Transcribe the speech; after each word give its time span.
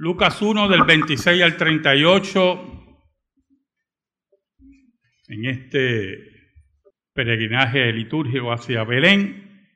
Lucas 0.00 0.40
1 0.40 0.68
del 0.68 0.84
26 0.84 1.42
al 1.42 1.56
38, 1.56 2.96
en 5.26 5.44
este 5.44 6.18
peregrinaje 7.12 7.92
litúrgico 7.92 8.52
hacia 8.52 8.84
Belén, 8.84 9.74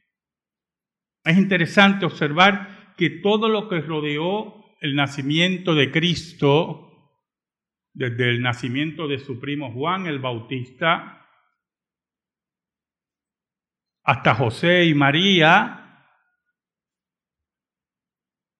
es 1.25 1.37
interesante 1.37 2.07
observar 2.07 2.95
que 2.97 3.11
todo 3.11 3.49
lo 3.49 3.69
que 3.69 3.81
rodeó 3.81 4.65
el 4.81 4.95
nacimiento 4.95 5.75
de 5.75 5.91
Cristo, 5.91 7.19
desde 7.93 8.31
el 8.31 8.43
nacimiento 8.43 9.09
de 9.09 9.19
su 9.19 9.41
primo 9.41 9.73
Juan 9.73 10.07
el 10.07 10.21
Bautista, 10.21 11.27
hasta 14.05 14.37
José 14.37 14.85
y 14.85 14.95
María, 14.95 15.82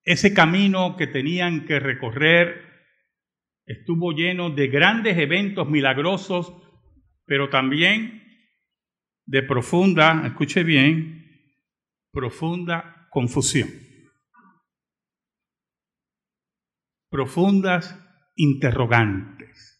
ese 0.05 0.35
camino 0.35 0.97
que 0.97 1.07
tenían 1.07 1.65
que 1.67 1.79
recorrer 1.79 2.73
estuvo 3.65 4.13
lleno 4.13 4.51
de 4.51 4.69
grandes 4.69 5.17
eventos 5.19 5.69
milagrosos, 5.69 6.53
pero 7.25 7.49
también 7.49 8.23
de 9.25 9.43
profunda, 9.43 10.27
escuche 10.27 10.65
bien, 10.65 11.23
profunda 12.13 13.09
confusión. 13.11 13.69
Profundas 17.09 17.99
interrogantes. 18.37 19.79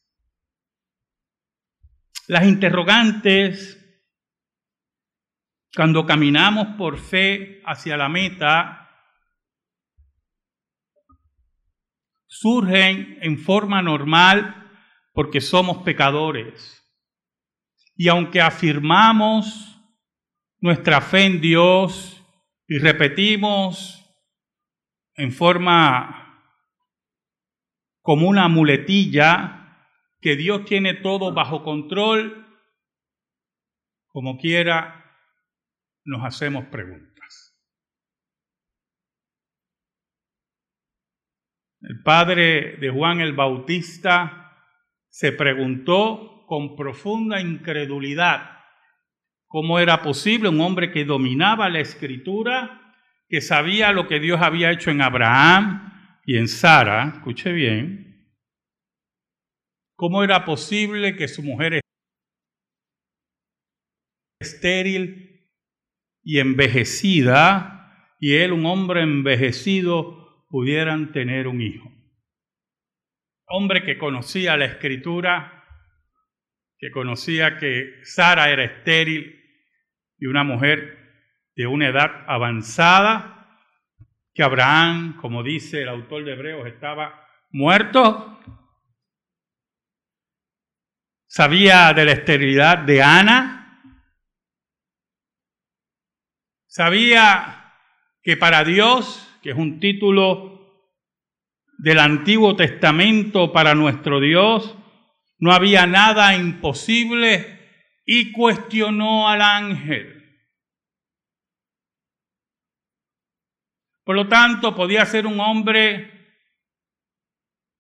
Las 2.29 2.47
interrogantes, 2.47 3.79
cuando 5.75 6.07
caminamos 6.07 6.77
por 6.79 6.99
fe 6.99 7.63
hacia 7.67 7.97
la 7.97 8.09
meta, 8.09 8.82
surgen 12.43 13.19
en 13.23 13.39
forma 13.39 13.81
normal 13.83 14.69
porque 15.13 15.41
somos 15.41 15.79
pecadores. 15.85 16.83
Y 17.95 18.09
aunque 18.09 18.41
afirmamos 18.41 19.81
nuestra 20.61 21.01
fe 21.01 21.25
en 21.27 21.41
Dios 21.41 22.21
y 22.67 22.79
repetimos 22.79 24.05
en 25.15 25.31
forma 25.31 26.19
como 28.01 28.29
una 28.29 28.49
muletilla 28.49 29.87
que 30.21 30.35
Dios 30.35 30.65
tiene 30.65 30.95
todo 30.95 31.33
bajo 31.33 31.63
control, 31.63 32.45
como 34.09 34.37
quiera, 34.37 35.17
nos 36.05 36.25
hacemos 36.25 36.65
preguntas. 36.67 37.12
El 41.83 42.03
padre 42.03 42.77
de 42.77 42.91
Juan 42.91 43.21
el 43.21 43.33
Bautista 43.33 44.53
se 45.09 45.33
preguntó 45.33 46.45
con 46.47 46.77
profunda 46.77 47.41
incredulidad 47.41 48.61
cómo 49.49 49.79
era 49.79 50.01
posible 50.03 50.49
un 50.49 50.61
hombre 50.61 50.93
que 50.93 51.05
dominaba 51.05 51.69
la 51.69 51.81
escritura, 51.81 52.95
que 53.29 53.41
sabía 53.41 53.93
lo 53.93 54.07
que 54.07 54.21
Dios 54.21 54.41
había 54.41 54.71
hecho 54.71 54.91
en 54.91 55.03
Abraham 55.03 55.93
y 56.25 56.37
en 56.37 56.47
Sara, 56.47 57.15
escuche 57.17 57.53
bien, 57.53 58.31
cómo 59.97 60.23
era 60.23 60.45
posible 60.45 61.17
que 61.17 61.29
su 61.29 61.43
mujer 61.43 61.81
estéril 64.41 65.51
y 66.23 66.39
envejecida, 66.39 68.15
y 68.21 68.35
él, 68.35 68.53
un 68.53 68.67
hombre 68.67 69.03
envejecido, 69.03 70.22
pudieran 70.53 71.13
tener 71.13 71.49
un 71.49 71.63
hijo. 71.63 71.91
Hombre 73.47 73.83
que 73.85 73.97
conocía 73.97 74.55
la 74.59 74.67
escritura, 74.67 75.65
que 76.77 76.91
conocía 76.91 77.57
que 77.57 78.01
Sara 78.05 78.51
era 78.51 78.63
estéril 78.63 79.35
y 80.19 80.27
una 80.27 80.45
mujer 80.45 80.99
de 81.57 81.67
una 81.67 81.89
edad 81.89 82.27
avanzada, 82.27 83.59
que 84.35 84.43
Abraham, 84.43 85.17
como 85.23 85.43
dice 85.43 85.81
el 85.81 85.89
autor 85.89 86.25
de 86.25 86.33
Hebreos, 86.35 86.67
estaba 86.67 87.27
muerto. 87.51 88.39
Sabía 91.29 91.95
de 91.95 92.05
la 92.05 92.13
esterilidad 92.13 92.77
de 92.77 93.03
Ana. 93.03 93.81
Sabía 96.67 97.73
que 98.23 98.37
para 98.37 98.65
Dios 98.65 99.32
que 99.43 99.51
es 99.51 99.57
un 99.57 99.81
título 99.81 100.53
del 101.79 101.99
Antiguo 101.99 102.55
Testamento 102.55 103.53
para 103.53 103.75
nuestro 103.75 104.21
Dios, 104.21 104.77
no 105.39 105.53
había 105.53 105.87
nada 105.87 106.37
imposible 106.37 107.61
y 108.07 108.31
cuestionó 108.31 109.29
al 109.29 109.43
ángel. 109.43 110.23
Por 114.05 114.17
lo 114.17 114.29
tanto, 114.29 114.75
podía 114.75 115.05
ser 115.07 115.27
un 115.27 115.41
hombre 115.41 116.39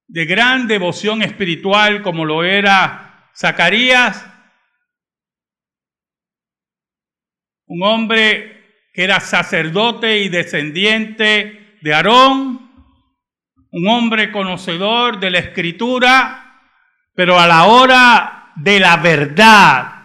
de 0.08 0.24
gran 0.24 0.66
devoción 0.66 1.22
espiritual 1.22 2.02
como 2.02 2.24
lo 2.24 2.44
era 2.44 3.30
Zacarías, 3.36 4.28
un 7.66 7.82
hombre 7.82 8.61
que 8.92 9.04
era 9.04 9.20
sacerdote 9.20 10.18
y 10.18 10.28
descendiente 10.28 11.78
de 11.80 11.94
Aarón, 11.94 12.70
un 13.70 13.88
hombre 13.88 14.30
conocedor 14.30 15.18
de 15.18 15.30
la 15.30 15.38
escritura, 15.38 16.60
pero 17.14 17.38
a 17.38 17.46
la 17.46 17.64
hora 17.64 18.52
de 18.56 18.80
la 18.80 18.98
verdad, 18.98 20.02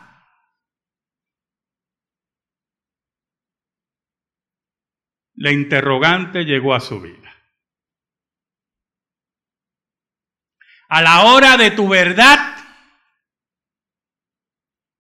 la 5.36 5.52
interrogante 5.52 6.46
llegó 6.46 6.74
a 6.74 6.80
su 6.80 7.02
vida. 7.02 7.36
A 10.90 11.02
la 11.02 11.25
hora 11.25 11.58
de 11.58 11.72
tu 11.72 11.90
verdad, 11.90 12.56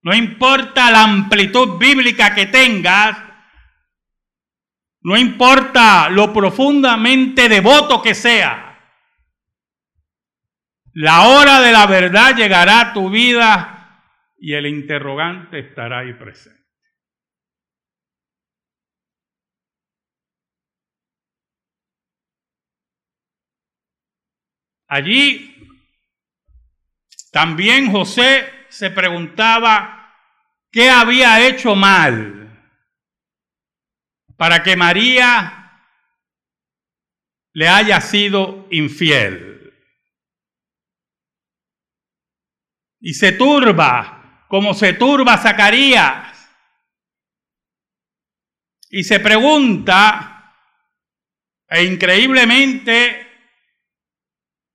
no 0.01 0.13
importa 0.13 0.91
la 0.91 1.03
amplitud 1.03 1.77
bíblica 1.77 2.35
que 2.35 2.45
tengas, 2.47 3.26
no 5.07 5.15
importa 5.15 6.09
lo 6.09 6.33
profundamente 6.33 7.47
devoto 7.47 8.01
que 8.01 8.13
sea, 8.13 8.77
la 10.95 11.29
hora 11.29 11.61
de 11.61 11.71
la 11.71 11.87
verdad 11.87 12.35
llegará 12.35 12.81
a 12.81 12.93
tu 12.93 13.09
vida 13.09 14.03
y 14.37 14.53
el 14.53 14.65
interrogante 14.65 15.59
estará 15.59 15.99
ahí 15.99 16.13
presente. 16.15 16.61
Allí 24.89 25.55
también 27.31 27.89
José 27.93 28.65
se 28.67 28.91
preguntaba 28.91 30.13
qué 30.69 30.89
había 30.89 31.47
hecho 31.47 31.77
mal 31.77 32.46
para 34.37 34.61
que 34.61 34.75
María 34.75 35.81
le 37.53 37.67
haya 37.67 37.99
sido 37.99 38.67
infiel. 38.69 39.73
Y 42.99 43.13
se 43.13 43.31
turba, 43.31 44.45
como 44.47 44.73
se 44.73 44.93
turba 44.93 45.37
Zacarías. 45.37 46.35
Y 48.89 49.03
se 49.03 49.19
pregunta, 49.19 50.53
e 51.67 51.83
increíblemente, 51.83 53.27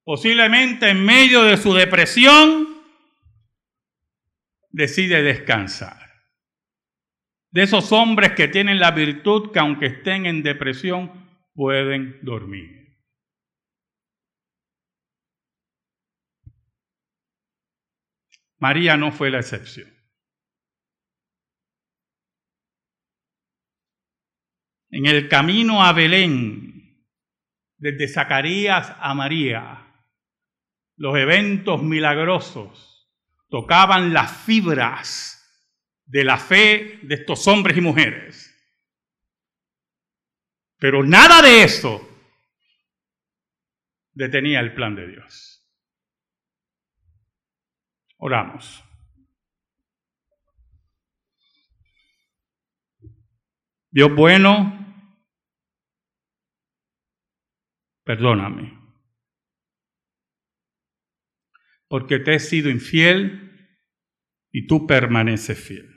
posiblemente 0.04 0.90
en 0.90 1.04
medio 1.04 1.44
de 1.44 1.56
su 1.56 1.72
depresión, 1.72 2.82
decide 4.70 5.22
descansar 5.22 6.01
de 7.52 7.62
esos 7.62 7.92
hombres 7.92 8.32
que 8.32 8.48
tienen 8.48 8.80
la 8.80 8.90
virtud 8.90 9.52
que 9.52 9.58
aunque 9.58 9.86
estén 9.86 10.26
en 10.26 10.42
depresión 10.42 11.28
pueden 11.54 12.18
dormir. 12.22 12.82
María 18.58 18.96
no 18.96 19.12
fue 19.12 19.30
la 19.30 19.40
excepción. 19.40 19.92
En 24.90 25.06
el 25.06 25.28
camino 25.28 25.82
a 25.82 25.92
Belén, 25.92 27.06
desde 27.78 28.08
Zacarías 28.08 28.94
a 29.00 29.14
María, 29.14 30.06
los 30.96 31.16
eventos 31.16 31.82
milagrosos 31.82 33.10
tocaban 33.48 34.12
las 34.12 34.44
fibras 34.44 35.31
de 36.12 36.24
la 36.24 36.36
fe 36.36 36.98
de 37.02 37.14
estos 37.14 37.48
hombres 37.48 37.74
y 37.78 37.80
mujeres. 37.80 38.54
Pero 40.76 41.02
nada 41.02 41.40
de 41.40 41.62
eso 41.62 42.06
detenía 44.12 44.60
el 44.60 44.74
plan 44.74 44.94
de 44.94 45.08
Dios. 45.08 45.66
Oramos. 48.18 48.84
Dios 53.90 54.14
bueno, 54.14 55.06
perdóname, 58.04 58.78
porque 61.88 62.18
te 62.18 62.34
he 62.34 62.38
sido 62.38 62.68
infiel 62.68 63.78
y 64.50 64.66
tú 64.66 64.86
permaneces 64.86 65.58
fiel. 65.58 65.91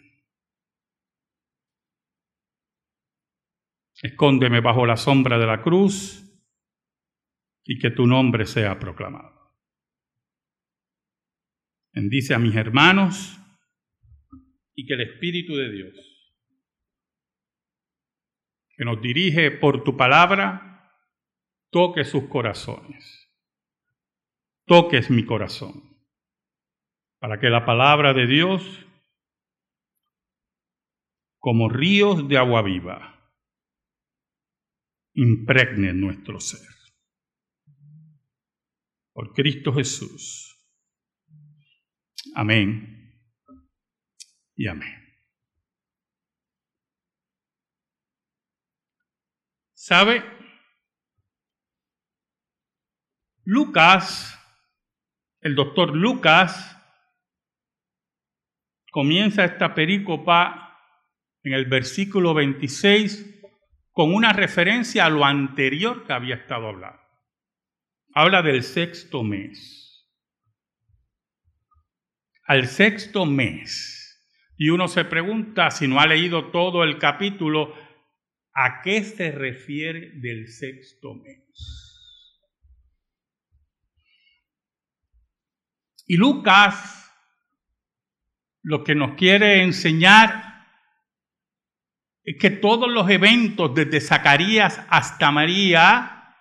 Escóndeme 4.01 4.59
bajo 4.59 4.85
la 4.85 4.97
sombra 4.97 5.37
de 5.37 5.47
la 5.47 5.61
cruz 5.61 6.25
y 7.63 7.79
que 7.79 7.91
tu 7.91 8.05
nombre 8.05 8.45
sea 8.45 8.79
proclamado. 8.79 9.33
Bendice 11.93 12.33
a 12.33 12.39
mis 12.39 12.55
hermanos 12.55 13.39
y 14.75 14.85
que 14.85 14.93
el 14.93 15.01
Espíritu 15.01 15.55
de 15.55 15.71
Dios, 15.71 15.95
que 18.75 18.83
nos 18.83 19.01
dirige 19.01 19.49
por 19.51 19.83
tu 19.85 19.95
palabra, 19.95 20.91
toque 21.71 22.03
sus 22.03 22.25
corazones. 22.27 23.21
Toques 24.65 25.09
mi 25.09 25.25
corazón, 25.25 25.97
para 27.19 27.39
que 27.39 27.49
la 27.49 27.65
palabra 27.65 28.13
de 28.13 28.27
Dios, 28.27 28.85
como 31.39 31.69
ríos 31.69 32.27
de 32.27 32.37
agua 32.37 32.61
viva, 32.61 33.14
impregne 35.15 35.93
nuestro 35.93 36.39
ser 36.39 36.75
por 39.13 39.33
Cristo 39.33 39.73
Jesús. 39.73 40.51
Amén 42.35 43.17
y 44.55 44.67
amén. 44.67 45.05
¿Sabe? 49.73 50.21
Lucas, 53.45 54.37
el 55.39 55.55
doctor 55.55 55.95
Lucas, 55.95 56.75
comienza 58.91 59.45
esta 59.45 59.73
perícopa 59.75 60.77
en 61.43 61.53
el 61.53 61.65
versículo 61.67 62.33
26 62.33 63.34
con 63.95 64.13
una 64.13 64.31
referencia 64.31 65.05
a 65.05 65.09
lo 65.09 65.25
anterior 65.25 66.05
que 66.05 66.13
había 66.13 66.35
estado 66.35 66.67
hablando 66.67 67.05
habla 68.15 68.41
del 68.41 68.63
sexto 68.63 69.23
mes. 69.23 70.09
Al 72.47 72.67
sexto 72.67 73.25
mes. 73.25 74.01
Y 74.57 74.69
uno 74.69 74.87
se 74.87 75.03
pregunta, 75.03 75.69
si 75.69 75.87
no 75.87 75.99
ha 75.99 76.07
leído 76.07 76.49
todo 76.49 76.85
el 76.85 76.97
capítulo, 76.97 77.75
¿a 78.53 78.81
qué 78.81 79.03
se 79.03 79.31
refiere 79.31 80.11
del 80.15 80.47
sexto 80.47 81.13
mes? 81.13 81.91
Y 86.07 86.15
Lucas 86.15 87.01
lo 88.61 88.83
que 88.83 88.95
nos 88.95 89.15
quiere 89.15 89.61
enseñar 89.61 90.44
que 92.33 92.49
todos 92.49 92.89
los 92.89 93.07
eventos 93.09 93.75
desde 93.75 94.01
Zacarías 94.01 94.81
hasta 94.89 95.31
María 95.31 96.33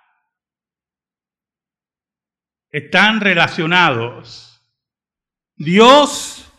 están 2.71 3.21
relacionados. 3.21 4.63
Dios, 5.57 6.51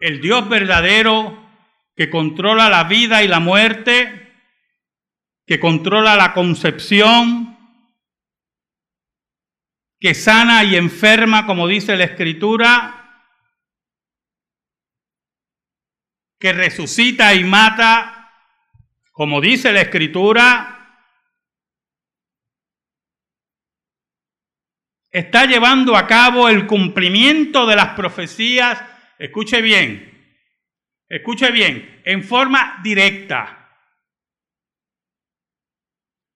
el 0.00 0.20
Dios 0.20 0.48
verdadero 0.48 1.48
que 1.94 2.10
controla 2.10 2.68
la 2.68 2.84
vida 2.84 3.22
y 3.22 3.28
la 3.28 3.38
muerte, 3.38 4.34
que 5.46 5.60
controla 5.60 6.16
la 6.16 6.34
concepción, 6.34 7.56
que 10.00 10.14
sana 10.14 10.64
y 10.64 10.74
enferma, 10.74 11.46
como 11.46 11.68
dice 11.68 11.96
la 11.96 12.04
Escritura, 12.04 13.02
que 16.40 16.52
resucita 16.52 17.34
y 17.34 17.44
mata, 17.44 18.21
como 19.22 19.40
dice 19.40 19.72
la 19.72 19.82
Escritura, 19.82 20.98
está 25.12 25.46
llevando 25.46 25.96
a 25.96 26.08
cabo 26.08 26.48
el 26.48 26.66
cumplimiento 26.66 27.64
de 27.64 27.76
las 27.76 27.90
profecías, 27.90 28.82
escuche 29.20 29.62
bien, 29.62 30.36
escuche 31.08 31.52
bien, 31.52 32.02
en 32.04 32.24
forma 32.24 32.80
directa. 32.82 33.72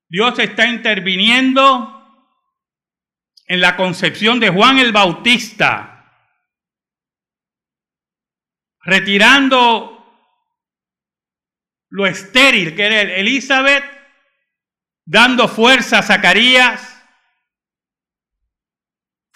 Dios 0.08 0.38
está 0.38 0.68
interviniendo 0.68 1.92
en 3.48 3.60
la 3.60 3.76
concepción 3.76 4.38
de 4.38 4.50
Juan 4.50 4.78
el 4.78 4.92
Bautista, 4.92 6.22
retirando 8.84 9.95
lo 11.88 12.06
estéril 12.06 12.74
que 12.74 12.86
era 12.86 13.00
Elizabeth, 13.00 13.84
dando 15.04 15.48
fuerza 15.48 15.98
a 15.98 16.02
Zacarías, 16.02 16.96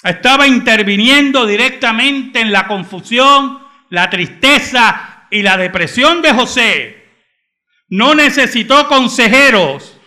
estaba 0.03 0.47
interviniendo 0.47 1.47
directamente 1.47 2.41
en 2.41 2.53
la 2.53 2.67
confusión, 2.67 3.61
la 3.91 4.09
tristeza 4.09 5.27
y 5.31 5.43
la 5.43 5.57
depresión 5.57 6.23
de 6.23 6.33
José. 6.33 7.05
No 7.89 8.15
necesitó 8.15 8.89
consejeros. 8.89 9.99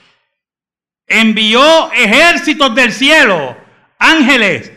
Envió 1.05 1.91
ejércitos 1.91 2.73
del 2.73 2.91
cielo, 2.91 3.57
ángeles, 3.99 4.71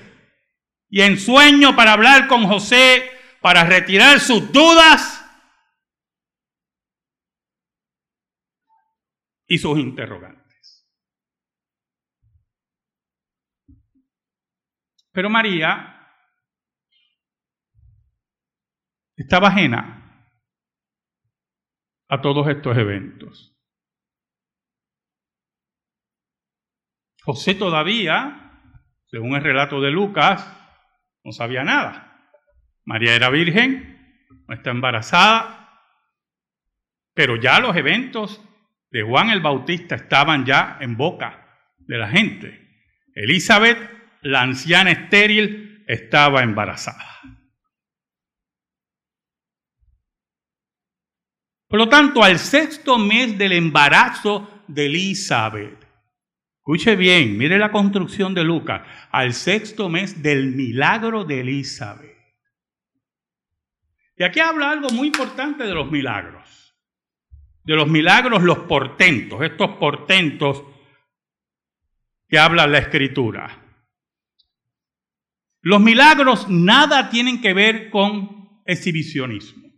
y 0.90 1.02
en 1.02 1.18
sueño 1.18 1.74
para 1.76 1.92
hablar 1.92 2.26
con 2.26 2.46
José, 2.46 3.10
para 3.40 3.64
retirar 3.64 4.20
sus 4.20 4.52
dudas 4.52 5.25
y 9.46 9.58
sus 9.58 9.78
interrogantes. 9.78 10.88
Pero 15.12 15.30
María 15.30 15.96
estaba 19.16 19.48
ajena 19.48 19.96
a 22.08 22.20
todos 22.20 22.48
estos 22.48 22.76
eventos. 22.76 23.56
José 27.22 27.54
todavía, 27.54 28.60
según 29.06 29.34
el 29.34 29.42
relato 29.42 29.80
de 29.80 29.90
Lucas, 29.90 30.46
no 31.24 31.32
sabía 31.32 31.64
nada. 31.64 32.30
María 32.84 33.16
era 33.16 33.30
virgen, 33.30 34.26
no 34.46 34.54
está 34.54 34.70
embarazada, 34.70 35.82
pero 37.14 37.34
ya 37.34 37.58
los 37.58 37.74
eventos 37.74 38.40
de 38.96 39.02
Juan 39.02 39.28
el 39.28 39.40
Bautista 39.40 39.94
estaban 39.94 40.46
ya 40.46 40.78
en 40.80 40.96
boca 40.96 41.46
de 41.80 41.98
la 41.98 42.08
gente. 42.08 42.66
Elizabeth 43.14 43.76
la 44.22 44.40
anciana 44.40 44.90
estéril 44.90 45.84
estaba 45.86 46.42
embarazada. 46.42 47.20
Por 51.68 51.78
lo 51.78 51.90
tanto, 51.90 52.24
al 52.24 52.38
sexto 52.38 52.96
mes 52.96 53.36
del 53.36 53.52
embarazo 53.52 54.64
de 54.66 54.86
Elizabeth, 54.86 55.86
escuche 56.60 56.96
bien, 56.96 57.36
mire 57.36 57.58
la 57.58 57.70
construcción 57.70 58.32
de 58.32 58.44
Lucas, 58.44 58.80
al 59.10 59.34
sexto 59.34 59.90
mes 59.90 60.22
del 60.22 60.54
milagro 60.54 61.24
de 61.24 61.40
Elizabeth. 61.40 62.16
Y 64.16 64.24
aquí 64.24 64.40
habla 64.40 64.70
algo 64.70 64.88
muy 64.88 65.08
importante 65.08 65.64
de 65.64 65.74
los 65.74 65.90
milagros. 65.90 66.65
De 67.66 67.74
los 67.74 67.88
milagros, 67.88 68.44
los 68.44 68.60
portentos, 68.60 69.42
estos 69.42 69.76
portentos 69.76 70.62
que 72.28 72.38
habla 72.38 72.68
la 72.68 72.78
escritura. 72.78 73.64
Los 75.62 75.80
milagros 75.80 76.48
nada 76.48 77.10
tienen 77.10 77.40
que 77.40 77.52
ver 77.52 77.90
con 77.90 78.62
exhibicionismo. 78.64 79.68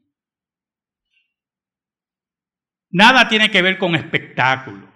Nada 2.91 3.27
tiene 3.27 3.51
que 3.51 3.63
ver 3.63 3.79
con 3.79 3.95
espectáculo. 3.95 4.87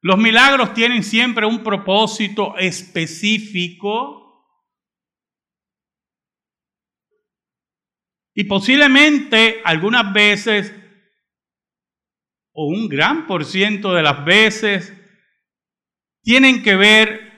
Los 0.00 0.18
milagros 0.18 0.74
tienen 0.74 1.02
siempre 1.02 1.44
un 1.44 1.64
propósito 1.64 2.56
específico 2.56 4.25
y 8.38 8.44
posiblemente 8.44 9.62
algunas 9.64 10.12
veces 10.12 10.70
o 12.52 12.66
un 12.66 12.86
gran 12.86 13.26
por 13.26 13.46
ciento 13.46 13.94
de 13.94 14.02
las 14.02 14.26
veces 14.26 14.92
tienen 16.22 16.62
que 16.62 16.76
ver 16.76 17.32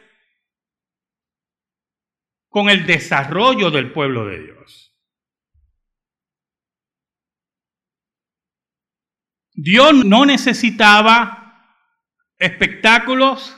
con 2.48 2.68
el 2.68 2.84
desarrollo 2.84 3.70
del 3.70 3.92
pueblo 3.92 4.26
de 4.26 4.42
Dios. 4.42 4.92
Dios 9.52 10.04
no 10.04 10.26
necesitaba 10.26 11.64
espectáculos, 12.38 13.56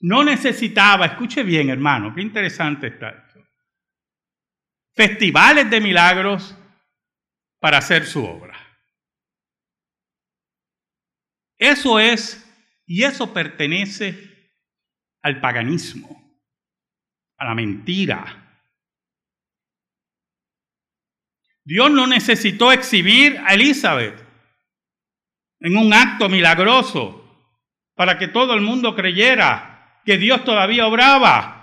no 0.00 0.24
necesitaba, 0.24 1.06
escuche 1.06 1.42
bien 1.42 1.70
hermano, 1.70 2.14
qué 2.14 2.20
interesante 2.20 2.88
está 2.88 3.25
festivales 4.96 5.70
de 5.70 5.80
milagros 5.80 6.56
para 7.60 7.78
hacer 7.78 8.06
su 8.06 8.24
obra. 8.24 8.58
Eso 11.58 12.00
es, 12.00 12.42
y 12.86 13.04
eso 13.04 13.32
pertenece 13.32 14.50
al 15.22 15.40
paganismo 15.40 16.26
a 17.38 17.44
la 17.44 17.54
mentira. 17.54 18.42
Dios 21.64 21.90
no 21.90 22.06
necesitó 22.06 22.72
exhibir 22.72 23.38
a 23.44 23.54
Elizabeth 23.54 24.24
en 25.60 25.76
un 25.76 25.92
acto 25.92 26.28
milagroso 26.28 27.22
para 27.94 28.18
que 28.18 28.28
todo 28.28 28.54
el 28.54 28.60
mundo 28.60 28.94
creyera 28.94 30.00
que 30.04 30.16
Dios 30.16 30.44
todavía 30.44 30.86
obraba. 30.86 31.55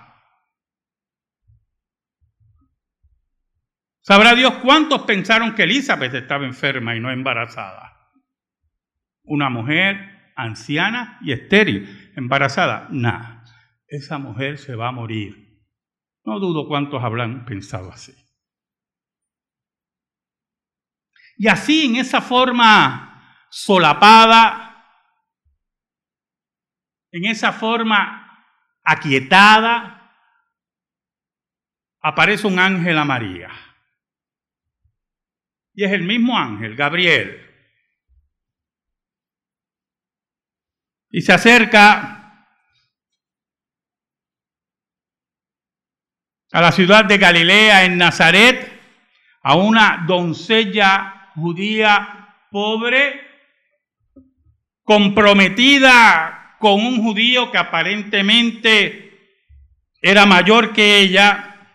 Sabrá 4.04 4.34
Dios 4.34 4.56
cuántos 4.56 5.02
pensaron 5.02 5.54
que 5.54 5.62
Elizabeth 5.62 6.12
estaba 6.12 6.44
enferma 6.44 6.94
y 6.94 7.00
no 7.00 7.10
embarazada. 7.10 8.12
Una 9.22 9.48
mujer 9.48 10.32
anciana 10.36 11.18
y 11.22 11.32
estéril, 11.32 12.12
embarazada. 12.14 12.86
Nada, 12.90 13.42
esa 13.86 14.18
mujer 14.18 14.58
se 14.58 14.74
va 14.74 14.88
a 14.88 14.92
morir. 14.92 15.58
No 16.22 16.38
dudo 16.38 16.68
cuántos 16.68 17.02
habrán 17.02 17.46
pensado 17.46 17.90
así. 17.90 18.14
Y 21.38 21.48
así, 21.48 21.86
en 21.86 21.96
esa 21.96 22.20
forma 22.20 23.38
solapada, 23.48 24.84
en 27.10 27.24
esa 27.24 27.52
forma 27.52 28.44
aquietada, 28.84 30.12
aparece 32.02 32.46
un 32.46 32.58
ángel 32.58 32.98
a 32.98 33.04
María. 33.06 33.63
Y 35.74 35.84
es 35.84 35.92
el 35.92 36.04
mismo 36.04 36.38
ángel, 36.38 36.76
Gabriel. 36.76 37.40
Y 41.10 41.20
se 41.20 41.32
acerca 41.32 42.48
a 46.52 46.60
la 46.60 46.70
ciudad 46.70 47.04
de 47.04 47.18
Galilea, 47.18 47.84
en 47.84 47.98
Nazaret, 47.98 48.80
a 49.42 49.56
una 49.56 50.04
doncella 50.06 51.30
judía 51.34 52.36
pobre, 52.50 53.20
comprometida 54.84 56.56
con 56.60 56.74
un 56.74 57.02
judío 57.02 57.50
que 57.50 57.58
aparentemente 57.58 59.04
era 60.00 60.26
mayor 60.26 60.72
que 60.72 60.98
ella, 61.00 61.72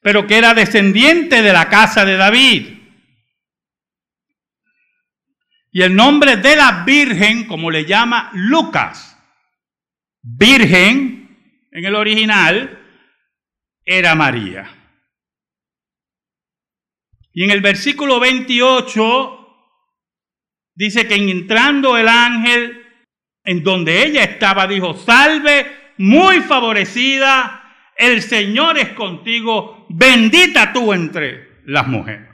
pero 0.00 0.26
que 0.26 0.38
era 0.38 0.54
descendiente 0.54 1.42
de 1.42 1.52
la 1.52 1.68
casa 1.68 2.04
de 2.04 2.16
David. 2.16 2.83
Y 5.76 5.82
el 5.82 5.96
nombre 5.96 6.36
de 6.36 6.54
la 6.54 6.84
Virgen, 6.86 7.48
como 7.48 7.68
le 7.68 7.84
llama 7.84 8.30
Lucas, 8.32 9.20
Virgen 10.22 11.66
en 11.72 11.84
el 11.84 11.96
original, 11.96 12.80
era 13.84 14.14
María. 14.14 14.70
Y 17.32 17.42
en 17.42 17.50
el 17.50 17.60
versículo 17.60 18.20
28 18.20 19.48
dice 20.76 21.08
que 21.08 21.16
entrando 21.16 21.98
el 21.98 22.06
ángel 22.06 22.80
en 23.42 23.64
donde 23.64 24.06
ella 24.06 24.22
estaba, 24.22 24.68
dijo, 24.68 24.94
salve, 24.94 25.92
muy 25.98 26.40
favorecida, 26.42 27.90
el 27.96 28.22
Señor 28.22 28.78
es 28.78 28.90
contigo, 28.90 29.88
bendita 29.88 30.72
tú 30.72 30.92
entre 30.92 31.62
las 31.64 31.88
mujeres. 31.88 32.33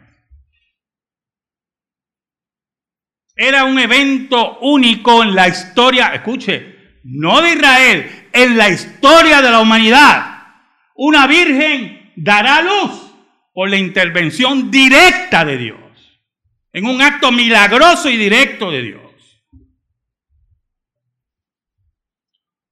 Era 3.43 3.65
un 3.65 3.79
evento 3.79 4.59
único 4.59 5.23
en 5.23 5.35
la 5.35 5.49
historia, 5.49 6.09
escuche, 6.09 6.99
no 7.05 7.41
de 7.41 7.55
Israel, 7.55 8.29
en 8.35 8.59
la 8.59 8.69
historia 8.69 9.41
de 9.41 9.51
la 9.51 9.61
humanidad 9.61 10.31
una 10.95 11.27
virgen 11.27 12.13
dará 12.17 12.61
luz 12.61 12.91
por 13.55 13.71
la 13.71 13.79
intervención 13.79 14.71
directa 14.71 15.47
de 15.47 15.57
Dios, 15.57 16.21
en 16.75 16.85
un 16.85 17.01
acto 17.01 17.33
milagroso 17.33 18.11
y 18.11 18.19
directo 18.19 18.71
de 18.71 18.83
Dios. 18.83 19.01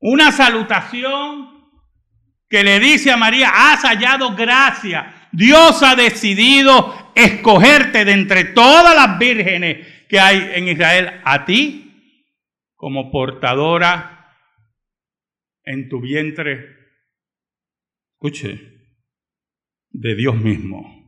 Una 0.00 0.32
salutación 0.32 1.48
que 2.46 2.62
le 2.62 2.78
dice 2.78 3.10
a 3.10 3.16
María, 3.16 3.50
has 3.54 3.80
hallado 3.84 4.36
gracia, 4.36 5.30
Dios 5.32 5.82
ha 5.82 5.96
decidido 5.96 7.10
escogerte 7.14 8.04
de 8.04 8.12
entre 8.12 8.44
todas 8.44 8.94
las 8.94 9.18
vírgenes 9.18 9.97
que 10.08 10.18
hay 10.18 10.52
en 10.54 10.68
Israel 10.68 11.20
a 11.24 11.44
ti 11.44 11.84
como 12.74 13.10
portadora 13.10 14.34
en 15.64 15.88
tu 15.88 16.00
vientre 16.00 16.78
escuche, 18.14 18.58
de 19.90 20.14
Dios 20.16 20.36
mismo. 20.36 20.98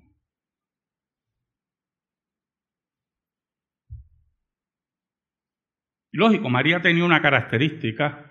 Lógico, 6.13 6.49
María 6.51 6.83
tenía 6.83 7.05
una 7.05 7.23
característica 7.23 8.27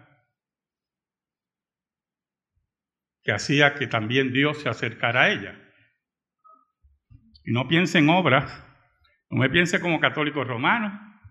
que 3.22 3.32
hacía 3.32 3.76
que 3.76 3.88
también 3.88 4.32
Dios 4.32 4.62
se 4.62 4.70
acercara 4.70 5.24
a 5.24 5.32
ella. 5.32 5.74
Y 7.44 7.52
no 7.52 7.68
piense 7.68 8.00
en 8.00 8.10
obras, 8.10 8.69
no 9.30 9.40
me 9.40 9.50
piense 9.50 9.80
como 9.80 10.00
católico 10.00 10.44
romano, 10.44 11.22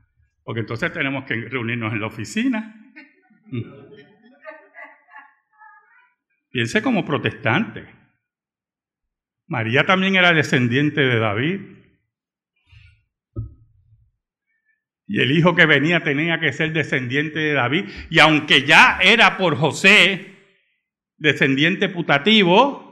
porque 0.45 0.61
entonces 0.61 0.93
tenemos 0.93 1.25
que 1.25 1.35
reunirnos 1.35 1.93
en 1.93 2.00
la 2.00 2.07
oficina. 2.07 2.93
Piense 6.50 6.81
como 6.81 7.05
protestante. 7.05 7.87
María 9.47 9.85
también 9.85 10.17
era 10.17 10.33
descendiente 10.33 11.00
de 11.00 11.19
David. 11.19 11.61
Y 15.07 15.21
el 15.21 15.33
hijo 15.33 15.57
que 15.57 15.67
venía 15.67 16.02
tenía 16.02 16.38
que 16.38 16.52
ser 16.52 16.73
descendiente 16.73 17.38
de 17.38 17.55
David. 17.55 17.88
Y 18.11 18.19
aunque 18.19 18.64
ya 18.64 18.99
era 19.02 19.38
por 19.38 19.57
José 19.57 20.37
descendiente 21.17 21.88
putativo, 21.88 22.88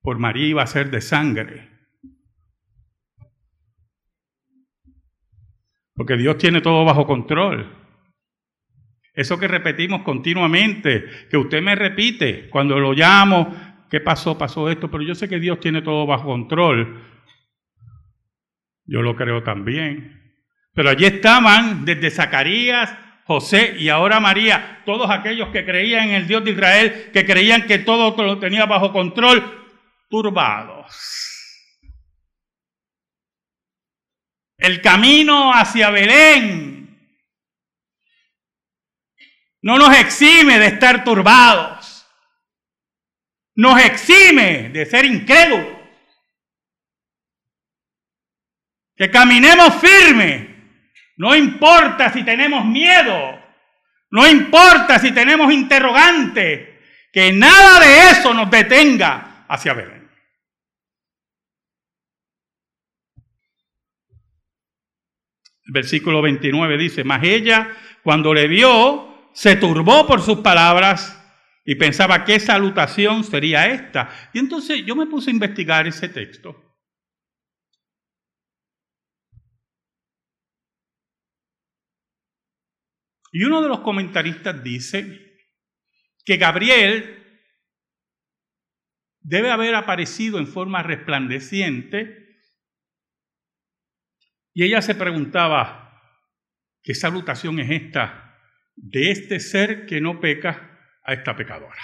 por 0.00 0.18
María 0.18 0.46
iba 0.46 0.62
a 0.62 0.68
ser 0.68 0.90
de 0.90 1.00
sangre. 1.00 1.77
Porque 5.98 6.16
Dios 6.16 6.38
tiene 6.38 6.60
todo 6.60 6.84
bajo 6.84 7.04
control. 7.04 7.74
Eso 9.12 9.36
que 9.36 9.48
repetimos 9.48 10.02
continuamente, 10.02 11.04
que 11.28 11.36
usted 11.36 11.60
me 11.60 11.74
repite 11.74 12.48
cuando 12.50 12.78
lo 12.78 12.92
llamo, 12.92 13.52
¿qué 13.90 13.98
pasó? 13.98 14.38
Pasó 14.38 14.70
esto, 14.70 14.88
pero 14.88 15.02
yo 15.02 15.16
sé 15.16 15.28
que 15.28 15.40
Dios 15.40 15.58
tiene 15.58 15.82
todo 15.82 16.06
bajo 16.06 16.26
control. 16.26 17.04
Yo 18.86 19.02
lo 19.02 19.16
creo 19.16 19.42
también. 19.42 20.36
Pero 20.72 20.90
allí 20.90 21.04
estaban 21.04 21.84
desde 21.84 22.12
Zacarías, 22.12 22.96
José 23.24 23.74
y 23.76 23.88
ahora 23.88 24.20
María, 24.20 24.82
todos 24.86 25.10
aquellos 25.10 25.48
que 25.48 25.64
creían 25.64 26.10
en 26.10 26.14
el 26.14 26.28
Dios 26.28 26.44
de 26.44 26.52
Israel, 26.52 27.10
que 27.12 27.26
creían 27.26 27.66
que 27.66 27.80
todo 27.80 28.14
lo 28.22 28.38
tenía 28.38 28.66
bajo 28.66 28.92
control, 28.92 29.42
turbados. 30.08 31.27
El 34.58 34.82
camino 34.82 35.52
hacia 35.54 35.90
Belén 35.90 36.78
no 39.62 39.78
nos 39.78 39.96
exime 39.96 40.58
de 40.58 40.66
estar 40.66 41.04
turbados. 41.04 42.06
Nos 43.54 43.80
exime 43.80 44.68
de 44.70 44.86
ser 44.86 45.04
incrédulos. 45.04 45.78
Que 48.96 49.10
caminemos 49.10 49.74
firme. 49.76 50.56
No 51.16 51.34
importa 51.34 52.12
si 52.12 52.24
tenemos 52.24 52.64
miedo. 52.64 53.40
No 54.10 54.26
importa 54.26 54.98
si 54.98 55.12
tenemos 55.12 55.52
interrogantes. 55.52 56.68
Que 57.12 57.32
nada 57.32 57.80
de 57.80 58.10
eso 58.10 58.34
nos 58.34 58.50
detenga 58.50 59.44
hacia 59.48 59.74
Belén. 59.74 59.98
El 65.48 65.57
versículo 65.68 66.22
29 66.22 66.78
dice, 66.78 67.04
mas 67.04 67.22
ella 67.22 67.70
cuando 68.02 68.32
le 68.32 68.48
vio, 68.48 69.30
se 69.32 69.56
turbó 69.56 70.06
por 70.06 70.22
sus 70.22 70.38
palabras 70.38 71.14
y 71.64 71.74
pensaba 71.74 72.24
qué 72.24 72.40
salutación 72.40 73.22
sería 73.22 73.66
esta. 73.66 74.08
Y 74.32 74.38
entonces 74.38 74.84
yo 74.86 74.96
me 74.96 75.06
puse 75.06 75.30
a 75.30 75.34
investigar 75.34 75.86
ese 75.86 76.08
texto. 76.08 76.56
Y 83.30 83.44
uno 83.44 83.60
de 83.60 83.68
los 83.68 83.80
comentaristas 83.80 84.62
dice 84.64 85.36
que 86.24 86.38
Gabriel 86.38 87.42
debe 89.20 89.50
haber 89.50 89.74
aparecido 89.74 90.38
en 90.38 90.46
forma 90.46 90.82
resplandeciente 90.82 92.27
y 94.54 94.64
ella 94.64 94.82
se 94.82 94.94
preguntaba, 94.94 96.00
¿qué 96.82 96.94
salutación 96.94 97.60
es 97.60 97.70
esta 97.70 98.36
de 98.76 99.10
este 99.10 99.40
ser 99.40 99.86
que 99.86 100.00
no 100.00 100.20
peca 100.20 100.98
a 101.04 101.12
esta 101.12 101.36
pecadora? 101.36 101.82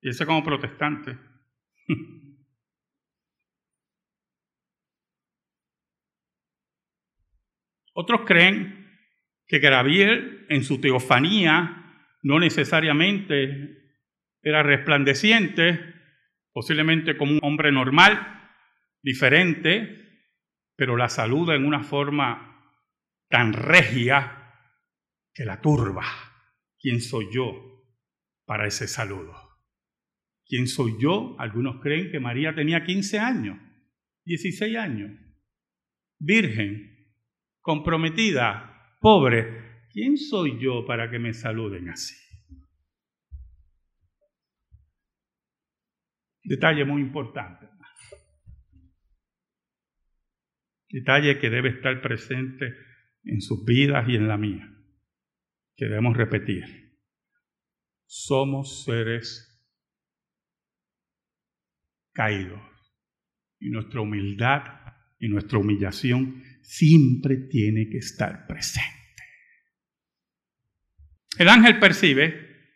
Y 0.00 0.10
eso 0.10 0.26
como 0.26 0.42
protestante. 0.44 1.16
Otros 7.94 8.22
creen 8.26 8.90
que 9.46 9.60
Gabriel 9.60 10.46
en 10.48 10.64
su 10.64 10.80
teofanía 10.80 11.80
no 12.22 12.40
necesariamente 12.40 13.84
era 14.42 14.62
resplandeciente, 14.62 15.80
posiblemente 16.52 17.16
como 17.16 17.32
un 17.32 17.40
hombre 17.42 17.70
normal, 17.72 18.50
diferente, 19.02 20.03
pero 20.76 20.96
la 20.96 21.08
saluda 21.08 21.54
en 21.54 21.64
una 21.64 21.82
forma 21.82 22.72
tan 23.28 23.52
regia 23.52 24.44
que 25.32 25.44
la 25.44 25.60
turba. 25.60 26.04
¿Quién 26.78 27.00
soy 27.00 27.26
yo 27.32 27.84
para 28.44 28.66
ese 28.66 28.88
saludo? 28.88 29.34
¿Quién 30.46 30.66
soy 30.66 30.96
yo? 31.00 31.36
Algunos 31.38 31.80
creen 31.80 32.10
que 32.10 32.20
María 32.20 32.54
tenía 32.54 32.84
15 32.84 33.18
años, 33.18 33.58
16 34.24 34.76
años, 34.76 35.10
virgen, 36.18 37.14
comprometida, 37.60 38.96
pobre. 39.00 39.86
¿Quién 39.90 40.18
soy 40.18 40.58
yo 40.60 40.84
para 40.84 41.10
que 41.10 41.18
me 41.18 41.32
saluden 41.32 41.88
así? 41.88 42.14
Detalle 46.42 46.84
muy 46.84 47.00
importante. 47.00 47.66
Detalle 50.94 51.40
que 51.40 51.50
debe 51.50 51.70
estar 51.70 52.00
presente 52.00 52.72
en 53.24 53.40
sus 53.40 53.64
vidas 53.64 54.08
y 54.08 54.14
en 54.14 54.28
la 54.28 54.36
mía, 54.36 54.72
que 55.74 55.86
debemos 55.86 56.16
repetir. 56.16 56.62
Somos 58.06 58.84
seres 58.84 59.60
caídos 62.12 62.62
y 63.58 63.70
nuestra 63.70 64.02
humildad 64.02 64.62
y 65.18 65.26
nuestra 65.26 65.58
humillación 65.58 66.44
siempre 66.62 67.38
tiene 67.38 67.88
que 67.90 67.98
estar 67.98 68.46
presente. 68.46 69.24
El 71.36 71.48
ángel 71.48 71.80
percibe 71.80 72.70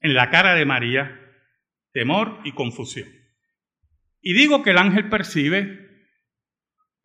en 0.00 0.14
la 0.14 0.30
cara 0.30 0.54
de 0.54 0.64
María 0.64 1.20
temor 1.92 2.40
y 2.44 2.52
confusión. 2.52 3.10
Y 4.22 4.32
digo 4.32 4.62
que 4.62 4.70
el 4.70 4.78
ángel 4.78 5.10
percibe 5.10 5.87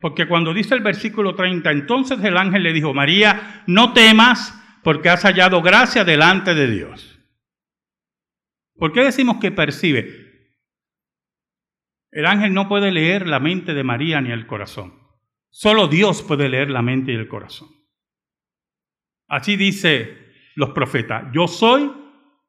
porque 0.04 0.28
cuando 0.28 0.52
dice 0.52 0.74
el 0.74 0.82
versículo 0.82 1.34
30, 1.34 1.70
entonces 1.70 2.22
el 2.22 2.36
ángel 2.36 2.62
le 2.62 2.74
dijo, 2.74 2.92
María, 2.92 3.64
no 3.66 3.94
temas 3.94 4.52
porque 4.82 5.08
has 5.08 5.22
hallado 5.22 5.62
gracia 5.62 6.04
delante 6.04 6.54
de 6.54 6.70
Dios. 6.70 7.18
¿Por 8.76 8.92
qué 8.92 9.00
decimos 9.00 9.38
que 9.40 9.50
percibe? 9.50 10.50
El 12.10 12.26
ángel 12.26 12.52
no 12.52 12.68
puede 12.68 12.92
leer 12.92 13.26
la 13.26 13.40
mente 13.40 13.72
de 13.72 13.82
María 13.82 14.20
ni 14.20 14.30
el 14.30 14.46
corazón. 14.46 14.92
Solo 15.48 15.88
Dios 15.88 16.22
puede 16.22 16.50
leer 16.50 16.68
la 16.68 16.82
mente 16.82 17.12
y 17.12 17.14
el 17.14 17.26
corazón. 17.26 17.70
Así 19.26 19.56
dice 19.56 20.18
los 20.54 20.72
profetas, 20.72 21.32
yo 21.32 21.48
soy 21.48 21.90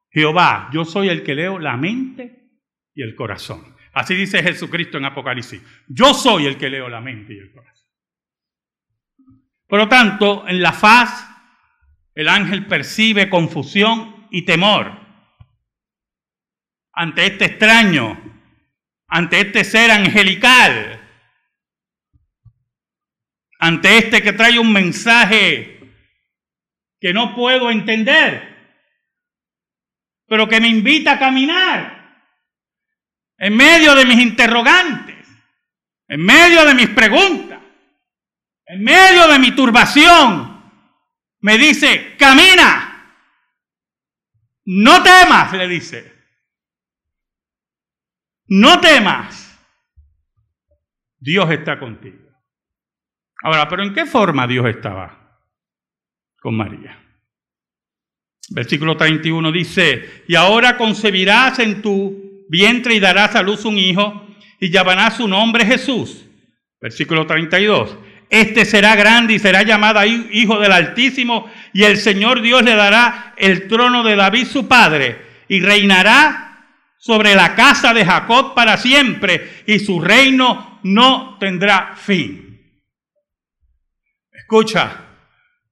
Jehová, 0.10 0.70
yo 0.74 0.84
soy 0.84 1.08
el 1.08 1.24
que 1.24 1.36
leo 1.36 1.58
la 1.58 1.78
mente 1.78 2.50
y 2.94 3.02
el 3.02 3.16
corazón. 3.16 3.75
Así 3.96 4.14
dice 4.14 4.44
Jesucristo 4.44 4.98
en 4.98 5.06
Apocalipsis. 5.06 5.62
Yo 5.88 6.14
soy 6.14 6.48
el 6.48 6.58
que 6.58 6.70
leo 6.70 6.90
la 6.90 7.00
mente 7.00 7.34
y 7.34 7.40
el 7.40 7.50
corazón. 7.54 7.88
Por 9.68 9.80
lo 9.80 9.88
tanto, 9.88 10.46
en 10.48 10.62
la 10.62 10.74
faz, 10.74 11.26
el 12.14 12.28
ángel 12.28 12.66
percibe 12.68 13.30
confusión 13.30 14.28
y 14.32 14.42
temor 14.42 15.06
ante 16.92 17.26
este 17.26 17.46
extraño, 17.46 18.42
ante 19.08 19.40
este 19.40 19.64
ser 19.64 19.92
angelical, 19.92 21.02
ante 23.60 23.98
este 23.98 24.22
que 24.22 24.34
trae 24.34 24.60
un 24.60 24.74
mensaje 24.74 25.80
que 27.00 27.14
no 27.14 27.34
puedo 27.34 27.72
entender, 27.72 28.82
pero 30.28 30.50
que 30.50 30.60
me 30.60 30.68
invita 30.68 31.14
a 31.14 31.20
caminar 31.20 32.05
en 33.38 33.56
medio 33.56 33.96
de 33.96 34.06
mis 34.06 34.22
interrogantes, 34.22 35.28
en 36.08 36.24
medio 36.24 36.66
de 36.66 36.74
mis 36.74 36.90
preguntas, 36.90 37.60
en 38.66 38.84
medio 38.84 39.28
de 39.28 39.40
mi 39.40 39.52
turbación, 39.52 40.56
me 41.42 41.58
dice, 41.58 42.16
camina, 42.18 43.14
no 44.66 45.04
temas, 45.04 45.54
le 45.54 45.68
dice, 45.68 46.14
no 48.48 48.80
temas, 48.80 49.60
Dios 51.20 51.50
está 51.52 51.80
contigo. 51.80 52.26
Ahora, 53.44 53.68
pero 53.68 53.84
¿en 53.84 53.94
qué 53.94 54.06
forma 54.06 54.48
Dios 54.48 54.66
estaba 54.68 55.40
con 56.40 56.56
María? 56.56 57.02
Versículo 58.50 58.96
31 58.96 59.52
dice, 59.52 60.24
y 60.28 60.36
ahora 60.36 60.78
concebirás 60.78 61.60
en 61.60 61.82
tu 61.82 62.35
vientre 62.50 62.96
y 62.96 63.00
darás 63.00 63.36
a 63.36 63.42
luz 63.42 63.66
un 63.66 63.78
hijo 63.78 64.26
y 64.60 64.70
llamará 64.70 65.12
su 65.12 65.28
nombre 65.28 65.66
Jesús. 65.66 66.26
Versículo 66.80 67.26
32. 67.26 67.98
Este 68.30 68.66
será 68.66 68.96
grande 68.96 69.36
y 69.36 69.40
será 69.40 69.64
llamado 69.64 70.04
Hijo 70.04 70.60
del 70.60 70.72
Altísimo 70.72 71.50
y 71.74 71.84
el 71.84 71.98
Señor 71.98 72.42
Dios 72.42 72.64
le 72.64 72.76
dará 72.76 73.34
el 73.38 73.68
trono 73.68 74.04
de 74.04 74.16
David 74.16 74.48
su 74.48 74.68
padre 74.68 75.22
y 75.48 75.62
reinará 75.62 76.46
sobre 76.98 77.36
la 77.36 77.56
casa 77.56 77.94
de 77.94 78.04
Jacob 78.04 78.56
para 78.56 78.78
siempre 78.78 79.64
y 79.68 79.80
su 79.80 80.02
reino 80.02 80.80
no 80.84 81.38
tendrá 81.40 81.96
fin. 81.96 82.60
Escucha, 84.32 85.06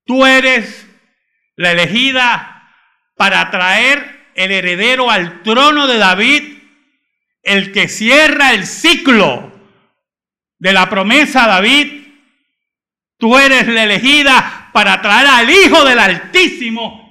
tú 0.06 0.26
eres 0.26 0.88
la 1.56 1.72
elegida 1.72 2.72
para 3.16 3.50
traer 3.52 4.32
el 4.36 4.52
heredero 4.52 5.10
al 5.10 5.42
trono 5.44 5.88
de 5.88 5.98
David 5.98 6.53
el 7.44 7.72
que 7.74 7.90
cierra 7.90 8.54
el 8.54 8.66
ciclo 8.66 9.52
de 10.58 10.74
la 10.74 10.90
promesa 10.90 11.44
a 11.44 11.48
David, 11.48 12.08
tú 13.18 13.38
eres 13.38 13.68
la 13.68 13.84
elegida 13.84 14.70
para 14.72 15.02
traer 15.02 15.28
al 15.28 15.50
Hijo 15.50 15.84
del 15.84 16.00
Altísimo 16.00 17.04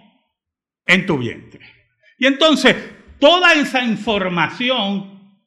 en 0.87 1.07
tu 1.07 1.19
vientre. 1.19 1.61
Y 2.19 2.27
entonces, 2.27 2.75
toda 3.21 3.53
esa 3.53 3.85
información, 3.85 5.39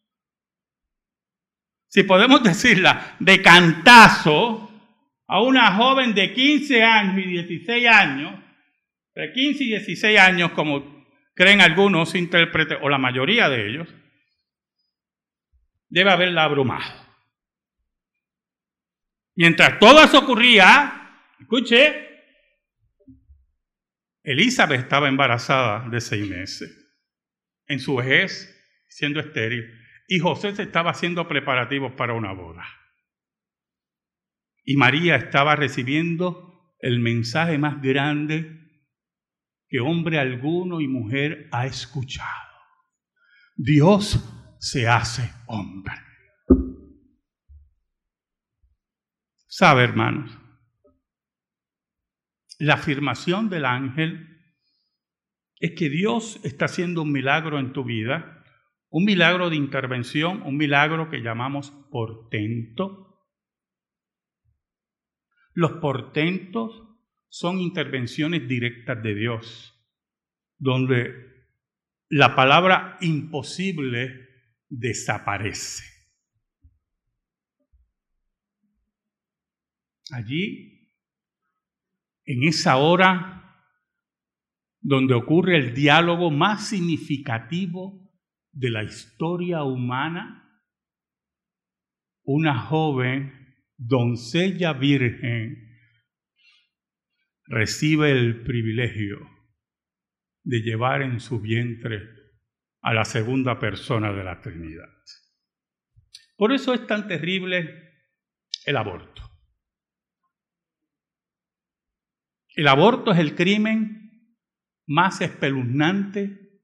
si 1.87 2.03
podemos 2.03 2.43
decirla, 2.43 3.15
de 3.19 3.41
cantazo 3.41 4.71
a 5.27 5.41
una 5.41 5.75
joven 5.75 6.13
de 6.13 6.31
15 6.31 6.83
años 6.83 7.25
y 7.25 7.29
16 7.29 7.87
años, 7.87 8.39
de 9.15 9.31
15 9.33 9.63
y 9.63 9.67
16 9.67 10.19
años, 10.19 10.51
como 10.51 11.05
creen 11.33 11.61
algunos 11.61 12.13
intérpretes, 12.13 12.77
o 12.81 12.89
la 12.89 12.97
mayoría 12.97 13.49
de 13.49 13.67
ellos, 13.67 13.87
debe 15.95 16.11
haberla 16.11 16.43
abrumado. 16.43 16.93
Mientras 19.33 19.79
todo 19.79 20.03
eso 20.03 20.19
ocurría, 20.19 21.21
escuche, 21.39 22.05
Elizabeth 24.21 24.81
estaba 24.81 25.07
embarazada 25.07 25.87
de 25.87 26.01
seis 26.01 26.29
meses, 26.29 26.69
en 27.67 27.79
su 27.79 27.95
vejez, 27.95 28.53
siendo 28.89 29.21
estéril, 29.21 29.71
y 30.09 30.19
José 30.19 30.53
se 30.53 30.63
estaba 30.63 30.91
haciendo 30.91 31.29
preparativos 31.29 31.93
para 31.93 32.13
una 32.13 32.33
boda. 32.33 32.65
Y 34.65 34.75
María 34.75 35.15
estaba 35.15 35.55
recibiendo 35.55 36.75
el 36.79 36.99
mensaje 36.99 37.57
más 37.57 37.81
grande 37.81 38.51
que 39.69 39.79
hombre 39.79 40.19
alguno 40.19 40.81
y 40.81 40.89
mujer 40.89 41.47
ha 41.53 41.65
escuchado. 41.65 42.29
Dios 43.55 44.44
se 44.65 44.87
hace 44.87 45.31
hombre. 45.45 45.93
¿Sabe, 49.47 49.83
hermanos? 49.83 50.39
la 52.59 52.75
afirmación 52.75 53.49
del 53.49 53.65
ángel 53.65 54.29
es 55.59 55.73
que 55.77 55.89
Dios 55.89 56.39
está 56.43 56.65
haciendo 56.65 57.01
un 57.01 57.11
milagro 57.11 57.59
en 57.59 57.73
tu 57.73 57.83
vida, 57.83 58.43
un 58.89 59.03
milagro 59.03 59.49
de 59.49 59.55
intervención, 59.55 60.41
un 60.41 60.57
milagro 60.57 61.09
que 61.09 61.21
llamamos 61.21 61.71
portento. 61.91 63.29
Los 65.53 65.73
portentos 65.73 66.83
son 67.27 67.59
intervenciones 67.59 68.47
directas 68.47 69.03
de 69.03 69.15
Dios, 69.15 69.73
donde 70.57 71.13
la 72.09 72.35
palabra 72.35 72.97
imposible 73.01 74.24
desaparece. 74.69 75.83
Allí, 80.11 80.91
en 82.25 82.43
esa 82.43 82.77
hora 82.77 83.35
donde 84.81 85.15
ocurre 85.15 85.57
el 85.57 85.73
diálogo 85.73 86.29
más 86.29 86.69
significativo 86.69 88.11
de 88.51 88.69
la 88.69 88.83
historia 88.83 89.63
humana, 89.63 90.61
una 92.23 92.59
joven 92.59 93.33
doncella 93.77 94.73
virgen 94.73 95.65
recibe 97.47 98.11
el 98.11 98.43
privilegio 98.43 99.17
de 100.43 100.61
llevar 100.61 101.01
en 101.01 101.19
su 101.19 101.39
vientre 101.39 102.24
a 102.85 102.93
la 102.93 103.03
segunda 103.03 103.59
persona 103.59 104.13
de 104.13 104.23
la 104.23 104.41
Trinidad. 104.41 104.93
Por 106.37 106.53
eso 106.53 106.71
es 106.71 106.85
tan 106.85 107.07
terrible 107.07 107.95
el 108.63 108.77
aborto. 108.77 109.23
El 112.53 112.67
aborto 112.67 113.11
es 113.11 113.17
el 113.17 113.33
crimen 113.33 114.37
más 114.85 115.19
espeluznante 115.21 116.61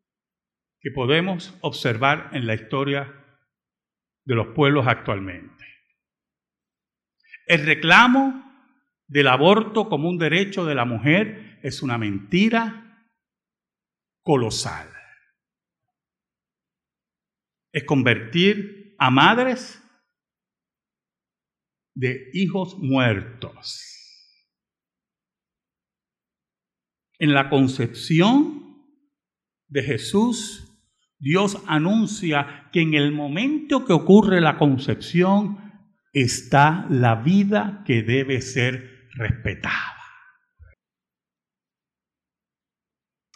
que 0.80 0.92
podemos 0.92 1.58
observar 1.62 2.30
en 2.34 2.46
la 2.46 2.54
historia 2.54 3.12
de 4.24 4.36
los 4.36 4.50
pueblos 4.50 4.86
actualmente. 4.86 5.66
El 7.48 7.66
reclamo 7.66 8.44
del 9.08 9.28
aborto 9.28 9.90
como 9.90 10.08
un 10.08 10.20
derecho 10.20 10.66
de 10.66 10.76
la 10.76 10.86
mujer 10.86 11.60
es 11.64 11.82
una 11.82 11.98
mentira 11.98 13.08
colosal. 14.22 15.01
Es 17.72 17.84
convertir 17.86 18.96
a 18.98 19.10
madres 19.10 19.82
de 21.94 22.30
hijos 22.34 22.78
muertos. 22.78 23.88
En 27.20 27.34
la 27.34 27.50
concepción 27.50 28.86
de 29.68 29.84
Jesús, 29.84 30.68
Dios 31.20 31.62
anuncia 31.68 32.70
que 32.74 32.82
en 32.82 32.96
el 32.96 33.12
momento 33.12 33.86
que 33.86 33.94
ocurre 33.94 34.42
la 34.42 34.58
concepción 34.58 35.72
está 36.14 36.88
la 36.90 37.16
vida 37.16 37.84
que 37.86 38.02
debe 38.02 38.42
ser 38.42 39.08
respetaba. 39.14 39.98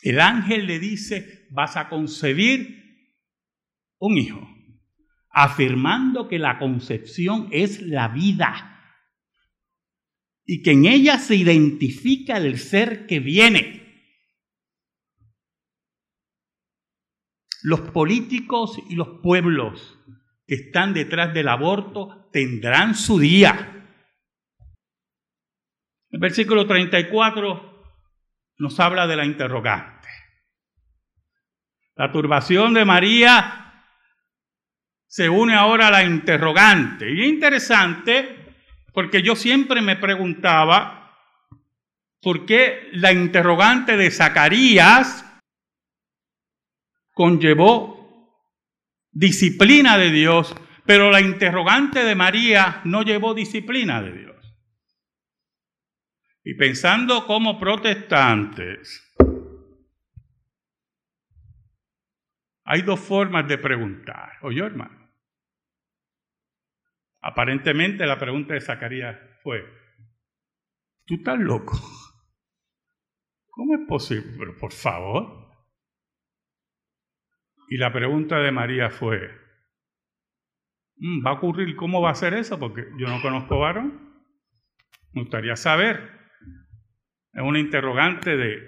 El 0.01 0.19
ángel 0.19 0.67
le 0.67 0.79
dice, 0.79 1.47
vas 1.51 1.77
a 1.77 1.89
concebir 1.89 2.84
un 3.99 4.17
hijo, 4.17 4.47
afirmando 5.29 6.27
que 6.27 6.39
la 6.39 6.59
concepción 6.59 7.49
es 7.51 7.81
la 7.81 8.07
vida 8.07 8.71
y 10.45 10.61
que 10.61 10.71
en 10.71 10.85
ella 10.85 11.17
se 11.17 11.35
identifica 11.35 12.37
el 12.37 12.59
ser 12.59 13.07
que 13.07 13.19
viene. 13.19 13.83
Los 17.63 17.81
políticos 17.81 18.77
y 18.89 18.95
los 18.95 19.21
pueblos 19.23 19.97
que 20.45 20.55
están 20.55 20.93
detrás 20.93 21.33
del 21.33 21.47
aborto 21.47 22.29
tendrán 22.31 22.93
su 22.93 23.17
día. 23.17 23.71
El 26.11 26.19
versículo 26.19 26.67
34 26.67 27.83
nos 28.59 28.79
habla 28.79 29.07
de 29.07 29.15
la 29.15 29.25
interrogante. 29.25 30.07
La 31.95 32.11
turbación 32.11 32.73
de 32.73 32.85
María 32.85 33.64
se 35.15 35.29
une 35.29 35.53
ahora 35.53 35.87
a 35.87 35.91
la 35.91 36.03
interrogante. 36.03 37.09
Y 37.09 37.21
es 37.21 37.27
interesante 37.29 38.53
porque 38.91 39.21
yo 39.21 39.33
siempre 39.37 39.81
me 39.81 39.95
preguntaba 39.95 41.17
por 42.21 42.45
qué 42.45 42.89
la 42.91 43.13
interrogante 43.13 43.95
de 43.95 44.11
Zacarías 44.11 45.23
conllevó 47.13 48.29
disciplina 49.09 49.97
de 49.97 50.11
Dios, 50.11 50.53
pero 50.85 51.09
la 51.09 51.21
interrogante 51.21 52.03
de 52.03 52.13
María 52.13 52.81
no 52.83 53.01
llevó 53.01 53.33
disciplina 53.33 54.01
de 54.01 54.11
Dios. 54.11 54.57
Y 56.43 56.55
pensando 56.55 57.25
como 57.25 57.57
protestantes, 57.57 59.15
hay 62.65 62.81
dos 62.81 62.99
formas 62.99 63.47
de 63.47 63.57
preguntar. 63.57 64.33
Oye, 64.41 64.59
hermano. 64.59 65.04
Aparentemente 67.27 68.05
la 68.05 68.19
pregunta 68.19 68.53
de 68.53 68.61
Zacarías 68.61 69.17
fue, 69.41 69.65
¿tú 71.05 71.15
estás 71.15 71.39
loco? 71.39 71.75
¿Cómo 73.49 73.73
es 73.73 73.87
posible? 73.87 74.35
Pero 74.37 74.55
por 74.55 74.71
favor. 74.71 75.49
Y 77.67 77.77
la 77.77 77.91
pregunta 77.91 78.37
de 78.37 78.51
María 78.51 78.91
fue, 78.91 79.27
mm, 80.97 81.25
¿va 81.25 81.31
a 81.31 81.33
ocurrir 81.33 81.75
cómo 81.75 81.99
va 81.99 82.11
a 82.11 82.15
ser 82.15 82.35
eso? 82.35 82.59
Porque 82.59 82.85
yo 82.99 83.07
no 83.07 83.19
conozco 83.23 83.57
varón. 83.57 84.23
Me 85.13 85.23
gustaría 85.23 85.55
saber. 85.55 86.07
Es 87.33 87.41
una 87.41 87.57
interrogante 87.57 88.37
de 88.37 88.59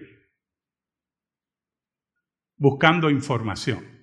buscando 2.55 3.11
información. 3.11 3.96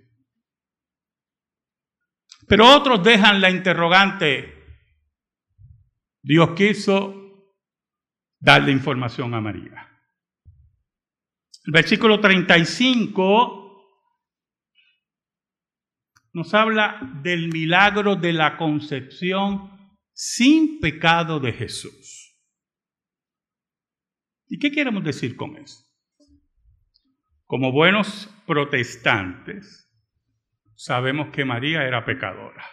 Pero 2.46 2.74
otros 2.74 3.02
dejan 3.02 3.40
la 3.40 3.50
interrogante, 3.50 4.52
Dios 6.22 6.50
quiso 6.56 7.14
darle 8.40 8.72
información 8.72 9.34
a 9.34 9.40
María. 9.40 9.88
El 11.64 11.72
versículo 11.72 12.20
35 12.20 13.64
nos 16.34 16.52
habla 16.52 16.98
del 17.22 17.48
milagro 17.48 18.16
de 18.16 18.32
la 18.32 18.56
concepción 18.56 19.70
sin 20.12 20.80
pecado 20.80 21.40
de 21.40 21.52
Jesús. 21.52 22.38
¿Y 24.46 24.58
qué 24.58 24.70
queremos 24.70 25.02
decir 25.04 25.36
con 25.36 25.56
eso? 25.56 25.84
Como 27.46 27.72
buenos 27.72 28.28
protestantes, 28.46 29.83
sabemos 30.76 31.30
que 31.30 31.44
María 31.44 31.84
era 31.84 32.04
pecadora. 32.04 32.64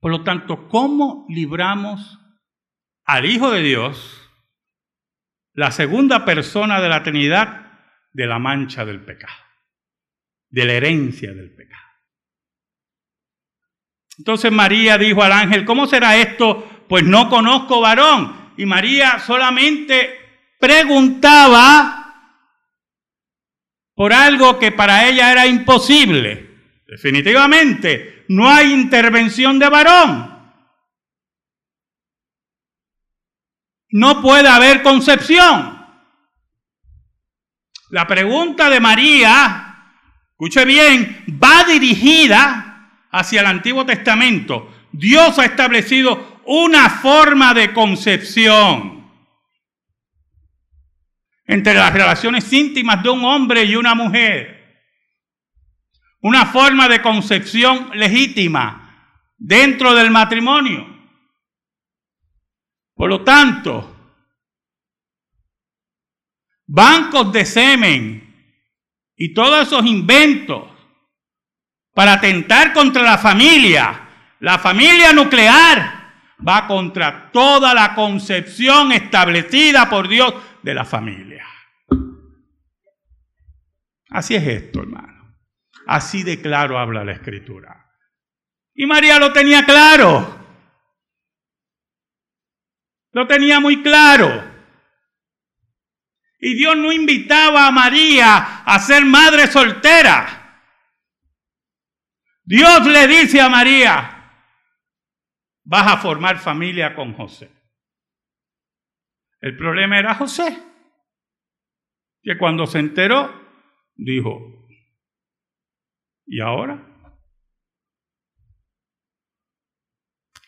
Por 0.00 0.10
lo 0.10 0.24
tanto, 0.24 0.68
¿cómo 0.68 1.26
libramos 1.28 2.18
al 3.04 3.24
Hijo 3.24 3.50
de 3.50 3.62
Dios, 3.62 4.30
la 5.52 5.70
segunda 5.70 6.24
persona 6.24 6.80
de 6.80 6.88
la 6.88 7.02
Trinidad, 7.02 7.80
de 8.12 8.26
la 8.26 8.38
mancha 8.38 8.84
del 8.84 9.04
pecado, 9.04 9.38
de 10.48 10.64
la 10.64 10.72
herencia 10.72 11.32
del 11.32 11.54
pecado? 11.54 11.82
Entonces 14.18 14.52
María 14.52 14.98
dijo 14.98 15.22
al 15.22 15.32
ángel, 15.32 15.64
¿cómo 15.64 15.86
será 15.86 16.16
esto? 16.16 16.84
Pues 16.88 17.04
no 17.04 17.28
conozco 17.30 17.80
varón 17.80 18.52
y 18.56 18.66
María 18.66 19.18
solamente 19.18 20.54
preguntaba 20.58 22.01
por 24.02 24.12
algo 24.12 24.58
que 24.58 24.72
para 24.72 25.06
ella 25.06 25.30
era 25.30 25.46
imposible. 25.46 26.50
Definitivamente, 26.88 28.24
no 28.30 28.50
hay 28.50 28.72
intervención 28.72 29.60
de 29.60 29.68
varón. 29.68 30.52
No 33.90 34.20
puede 34.20 34.48
haber 34.48 34.82
concepción. 34.82 35.86
La 37.90 38.08
pregunta 38.08 38.68
de 38.68 38.80
María, 38.80 39.92
escuche 40.32 40.64
bien, 40.64 41.24
va 41.40 41.62
dirigida 41.62 43.06
hacia 43.12 43.42
el 43.42 43.46
Antiguo 43.46 43.86
Testamento. 43.86 44.68
Dios 44.90 45.38
ha 45.38 45.44
establecido 45.44 46.40
una 46.44 46.90
forma 46.90 47.54
de 47.54 47.72
concepción 47.72 49.01
entre 51.44 51.74
las 51.74 51.92
relaciones 51.92 52.50
íntimas 52.52 53.02
de 53.02 53.10
un 53.10 53.24
hombre 53.24 53.64
y 53.64 53.76
una 53.76 53.94
mujer. 53.94 54.60
Una 56.20 56.46
forma 56.46 56.88
de 56.88 57.02
concepción 57.02 57.90
legítima 57.94 58.82
dentro 59.36 59.94
del 59.94 60.10
matrimonio. 60.10 60.86
Por 62.94 63.08
lo 63.08 63.22
tanto, 63.24 63.92
bancos 66.66 67.32
de 67.32 67.44
semen 67.44 68.52
y 69.16 69.34
todos 69.34 69.66
esos 69.66 69.84
inventos 69.84 70.68
para 71.92 72.14
atentar 72.14 72.72
contra 72.72 73.02
la 73.02 73.18
familia, 73.18 74.08
la 74.40 74.58
familia 74.58 75.12
nuclear, 75.12 76.02
va 76.46 76.66
contra 76.66 77.30
toda 77.30 77.74
la 77.74 77.94
concepción 77.94 78.92
establecida 78.92 79.88
por 79.88 80.08
Dios 80.08 80.34
de 80.62 80.74
la 80.74 80.84
familia. 80.84 81.46
Así 84.10 84.34
es 84.34 84.46
esto, 84.46 84.80
hermano. 84.80 85.36
Así 85.86 86.22
de 86.22 86.40
claro 86.40 86.78
habla 86.78 87.04
la 87.04 87.12
escritura. 87.12 87.90
Y 88.74 88.86
María 88.86 89.18
lo 89.18 89.32
tenía 89.32 89.64
claro. 89.64 90.38
Lo 93.12 93.26
tenía 93.26 93.60
muy 93.60 93.82
claro. 93.82 94.50
Y 96.38 96.54
Dios 96.54 96.76
no 96.76 96.92
invitaba 96.92 97.66
a 97.66 97.70
María 97.70 98.62
a 98.64 98.78
ser 98.80 99.04
madre 99.04 99.46
soltera. 99.46 100.60
Dios 102.44 102.86
le 102.86 103.06
dice 103.06 103.40
a 103.40 103.48
María, 103.48 104.32
vas 105.64 105.92
a 105.92 105.96
formar 105.98 106.38
familia 106.38 106.94
con 106.94 107.14
José. 107.14 107.50
El 109.42 109.56
problema 109.56 109.98
era 109.98 110.14
José, 110.14 110.56
que 112.22 112.38
cuando 112.38 112.66
se 112.66 112.78
enteró, 112.78 113.30
dijo, 113.94 114.66
¿y 116.24 116.40
ahora? 116.40 116.88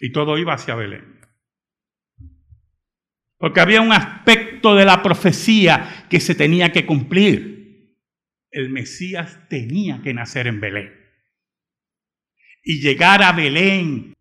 Y 0.01 0.13
todo 0.13 0.39
iba 0.39 0.55
hacia 0.55 0.77
Belén. 0.77 1.21
Porque 3.37 3.61
había 3.61 3.83
un 3.83 3.93
aspecto 3.93 4.75
de 4.75 4.87
la 4.87 5.03
profecía 5.03 6.07
que 6.09 6.21
se 6.21 6.35
tenía 6.35 6.73
que 6.73 6.87
cumplir. 6.87 7.99
El 8.51 8.71
Mesías 8.71 9.47
tenía 9.51 10.01
que 10.01 10.15
nacer 10.15 10.47
en 10.47 10.61
Belén 10.61 11.05
y 12.65 12.81
llegar 12.81 13.23
a 13.23 13.33
Belén. 13.33 14.15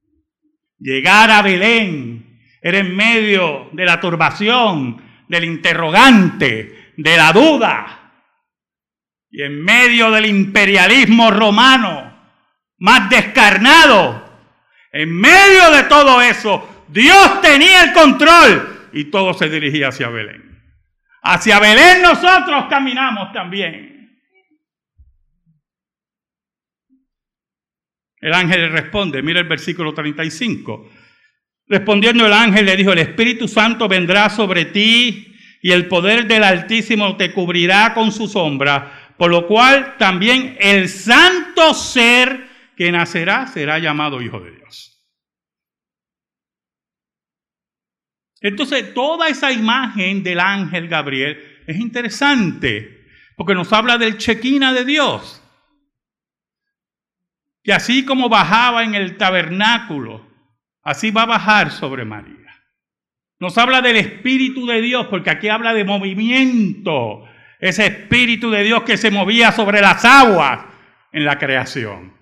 Llegar 0.77 1.31
a 1.31 1.41
Belén 1.41 2.32
era 2.63 2.77
en 2.77 2.95
medio 2.95 3.67
de 3.73 3.85
la 3.85 3.99
turbación, 3.99 5.25
del 5.27 5.43
interrogante, 5.43 6.93
de 6.95 7.17
la 7.17 7.33
duda. 7.33 8.11
Y 9.29 9.41
en 9.41 9.61
medio 9.61 10.09
del 10.11 10.27
imperialismo 10.27 11.29
romano 11.29 12.13
más 12.77 13.09
descarnado, 13.09 14.23
en 14.93 15.13
medio 15.13 15.71
de 15.71 15.83
todo 15.83 16.21
eso, 16.21 16.85
Dios 16.87 17.41
tenía 17.41 17.83
el 17.83 17.93
control 17.93 18.89
y 18.93 19.05
todo 19.05 19.33
se 19.33 19.49
dirigía 19.49 19.89
hacia 19.89 20.07
Belén. 20.07 20.63
Hacia 21.21 21.59
Belén 21.59 22.01
nosotros 22.01 22.67
caminamos 22.69 23.33
también. 23.33 23.93
El 28.21 28.33
ángel 28.33 28.71
responde, 28.71 29.21
mira 29.21 29.41
el 29.41 29.47
versículo 29.49 29.93
35. 29.93 30.89
Respondiendo 31.73 32.23
el 32.27 32.33
ángel 32.33 32.67
le 32.67 32.77
dijo, 32.77 32.91
el 32.91 32.99
Espíritu 32.99 33.47
Santo 33.47 33.87
vendrá 33.87 34.29
sobre 34.29 34.65
ti 34.65 35.35
y 35.59 35.71
el 35.71 35.87
poder 35.87 36.27
del 36.27 36.43
Altísimo 36.43 37.17
te 37.17 37.33
cubrirá 37.33 37.95
con 37.95 38.11
su 38.11 38.27
sombra, 38.27 39.15
por 39.17 39.31
lo 39.31 39.47
cual 39.47 39.97
también 39.97 40.55
el 40.59 40.87
santo 40.87 41.73
ser 41.73 42.47
que 42.77 42.91
nacerá 42.91 43.47
será 43.47 43.79
llamado 43.79 44.21
Hijo 44.21 44.39
de 44.39 44.51
Dios. 44.51 45.03
Entonces, 48.39 48.93
toda 48.93 49.27
esa 49.27 49.51
imagen 49.51 50.21
del 50.21 50.41
ángel 50.41 50.87
Gabriel 50.87 51.63
es 51.65 51.77
interesante, 51.77 53.07
porque 53.35 53.55
nos 53.55 53.73
habla 53.73 53.97
del 53.97 54.19
chequina 54.19 54.73
de 54.73 54.85
Dios 54.85 55.39
que 57.63 57.73
así 57.73 58.05
como 58.05 58.29
bajaba 58.29 58.83
en 58.83 58.93
el 58.93 59.17
tabernáculo, 59.17 60.32
así 60.83 61.11
va 61.11 61.23
a 61.23 61.27
bajar 61.27 61.71
sobre 61.71 62.05
María. 62.05 62.33
Nos 63.39 63.57
habla 63.57 63.81
del 63.81 63.97
Espíritu 63.97 64.65
de 64.67 64.81
Dios, 64.81 65.07
porque 65.07 65.29
aquí 65.29 65.49
habla 65.49 65.73
de 65.73 65.83
movimiento, 65.83 67.25
ese 67.59 67.87
Espíritu 67.87 68.49
de 68.51 68.63
Dios 68.63 68.83
que 68.83 68.97
se 68.97 69.11
movía 69.11 69.51
sobre 69.51 69.81
las 69.81 70.05
aguas 70.05 70.65
en 71.11 71.25
la 71.25 71.37
creación. 71.37 72.13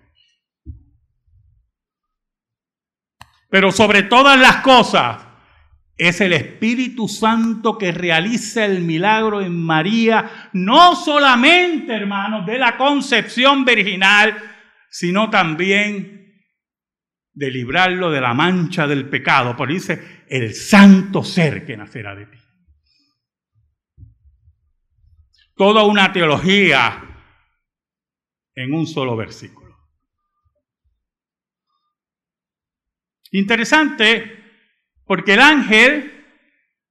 Pero 3.49 3.71
sobre 3.71 4.03
todas 4.03 4.39
las 4.39 4.57
cosas, 4.57 5.27
es 5.97 6.19
el 6.21 6.33
Espíritu 6.33 7.07
Santo 7.07 7.77
que 7.77 7.91
realiza 7.91 8.65
el 8.65 8.81
milagro 8.81 9.41
en 9.41 9.55
María, 9.55 10.49
no 10.53 10.95
solamente, 10.95 11.93
hermanos, 11.93 12.45
de 12.47 12.57
la 12.57 12.75
concepción 12.77 13.65
virginal, 13.65 14.35
sino 14.89 15.29
también 15.29 16.20
de 17.33 17.51
librarlo 17.51 18.11
de 18.11 18.21
la 18.21 18.33
mancha 18.33 18.87
del 18.87 19.09
pecado. 19.09 19.55
Por 19.55 19.69
dice, 19.69 20.23
el 20.27 20.53
santo 20.53 21.23
ser 21.23 21.65
que 21.65 21.77
nacerá 21.77 22.15
de 22.15 22.25
ti. 22.25 22.37
Toda 25.55 25.83
una 25.83 26.11
teología 26.11 27.03
en 28.55 28.73
un 28.73 28.87
solo 28.87 29.15
versículo. 29.15 29.77
Interesante, 33.31 34.43
porque 35.05 35.35
el 35.35 35.39
ángel 35.39 36.21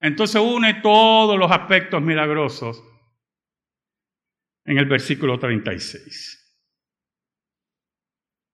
entonces 0.00 0.40
une 0.40 0.81
todos 0.81 1.38
los 1.38 1.50
aspectos 1.50 2.00
milagrosos 2.00 2.83
en 4.64 4.79
el 4.79 4.87
versículo 4.87 5.38
36. 5.38 6.39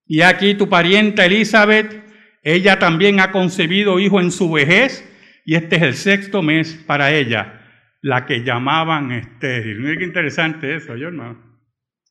Y 0.07 0.23
aquí 0.23 0.55
tu 0.55 0.69
parienta 0.69 1.27
Elizabeth, 1.27 2.05
ella 2.43 2.79
también 2.79 3.19
ha 3.21 3.33
concebido 3.33 3.99
hijo 3.99 4.21
en 4.21 4.31
su 4.31 4.51
vejez, 4.53 5.05
y 5.45 5.57
este 5.57 5.77
es 5.77 5.83
el 5.83 5.95
sexto 5.95 6.43
mes 6.43 6.75
para 6.87 7.13
ella, 7.13 7.61
la 8.03 8.25
que 8.25 8.45
llamaban 8.45 9.11
estéril. 9.13 9.81
Mira 9.81 9.99
qué 9.99 10.05
interesante 10.05 10.77
eso, 10.77 10.97
yo 10.97 11.09
hermano. 11.09 11.61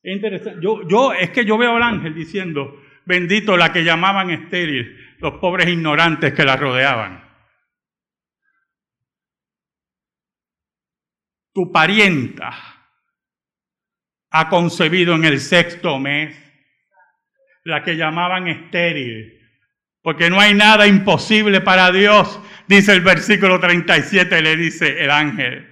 Es 0.02 0.14
interesante. 0.14 0.60
Yo, 0.62 0.86
yo, 0.88 1.14
es 1.14 1.30
que 1.30 1.44
yo 1.44 1.56
veo 1.56 1.76
al 1.76 1.82
ángel 1.82 2.14
diciendo, 2.14 2.82
bendito 3.06 3.56
la 3.56 3.72
que 3.72 3.82
llamaban 3.82 4.30
estéril, 4.30 4.96
los 5.18 5.34
pobres 5.34 5.68
ignorantes 5.68 6.34
que 6.34 6.44
la 6.44 6.56
rodeaban. 6.56 7.24
Tu 11.54 11.72
parienta 11.72 12.52
ha 14.30 14.48
concebido 14.50 15.14
en 15.14 15.24
el 15.24 15.40
sexto 15.40 15.98
mes 15.98 16.45
la 17.66 17.82
que 17.82 17.96
llamaban 17.96 18.46
estéril, 18.46 19.40
porque 20.00 20.30
no 20.30 20.40
hay 20.40 20.54
nada 20.54 20.86
imposible 20.86 21.60
para 21.60 21.90
Dios, 21.90 22.40
dice 22.68 22.92
el 22.92 23.00
versículo 23.00 23.58
37, 23.58 24.40
le 24.40 24.56
dice 24.56 25.02
el 25.02 25.10
ángel. 25.10 25.68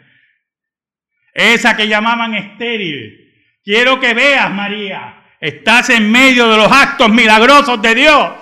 Esa 1.33 1.77
que 1.77 1.87
llamaban 1.87 2.35
estéril. 2.35 3.33
Quiero 3.63 4.01
que 4.01 4.13
veas, 4.13 4.51
María, 4.51 5.23
estás 5.41 5.91
en 5.91 6.11
medio 6.11 6.49
de 6.49 6.57
los 6.57 6.71
actos 6.71 7.11
milagrosos 7.11 7.81
de 7.81 7.95
Dios. 7.95 8.33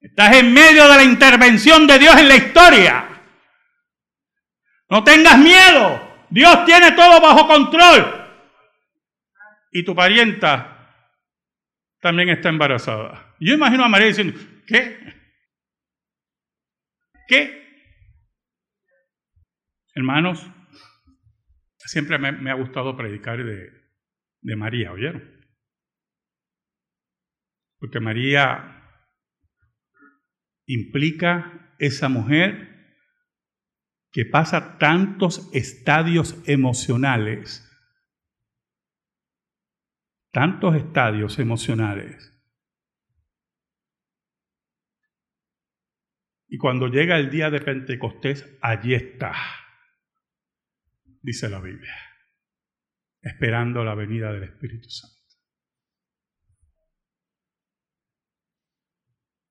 Estás 0.00 0.36
en 0.36 0.52
medio 0.52 0.88
de 0.88 0.96
la 0.96 1.04
intervención 1.04 1.86
de 1.86 1.98
Dios 1.98 2.16
en 2.16 2.28
la 2.28 2.36
historia. 2.36 3.04
No 4.88 5.04
tengas 5.04 5.38
miedo. 5.38 6.26
Dios 6.30 6.64
tiene 6.64 6.92
todo 6.92 7.20
bajo 7.20 7.46
control. 7.46 8.28
Y 9.72 9.84
tu 9.84 9.94
parienta 9.94 10.73
también 12.04 12.28
está 12.28 12.50
embarazada. 12.50 13.34
Yo 13.40 13.54
imagino 13.54 13.82
a 13.82 13.88
María 13.88 14.08
diciendo, 14.08 14.38
¿qué? 14.66 14.98
¿Qué? 17.26 17.64
Hermanos, 19.94 20.46
siempre 21.78 22.18
me, 22.18 22.50
ha 22.50 22.54
gustado 22.56 22.94
predicar 22.94 23.42
de, 23.42 23.70
de 24.42 24.56
María, 24.56 24.92
¿oyeron? 24.92 25.24
Porque 27.78 28.00
María 28.00 28.82
implica 30.66 31.74
esa 31.78 32.10
mujer 32.10 33.00
que 34.12 34.26
pasa 34.26 34.76
tantos 34.76 35.48
estadios 35.54 36.36
emocionales 36.46 37.66
tantos 40.34 40.74
estadios 40.74 41.38
emocionales. 41.38 42.32
Y 46.48 46.58
cuando 46.58 46.88
llega 46.88 47.16
el 47.18 47.30
día 47.30 47.50
de 47.50 47.60
Pentecostés, 47.60 48.58
allí 48.60 48.94
está, 48.94 49.32
dice 51.22 51.48
la 51.48 51.60
Biblia, 51.60 51.94
esperando 53.22 53.84
la 53.84 53.94
venida 53.94 54.32
del 54.32 54.42
Espíritu 54.42 54.90
Santo. 54.90 55.14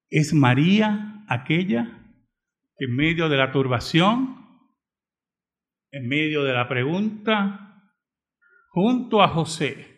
Es 0.10 0.34
María 0.34 1.24
aquella 1.30 1.86
que 2.78 2.86
en 2.86 2.96
medio 2.96 3.30
de 3.30 3.38
la 3.38 3.54
turbación, 3.54 4.70
en 5.92 6.10
medio 6.10 6.44
de 6.44 6.54
la 6.54 6.68
pregunta, 6.68 7.90
junto 8.70 9.24
a 9.24 9.30
José, 9.30 9.93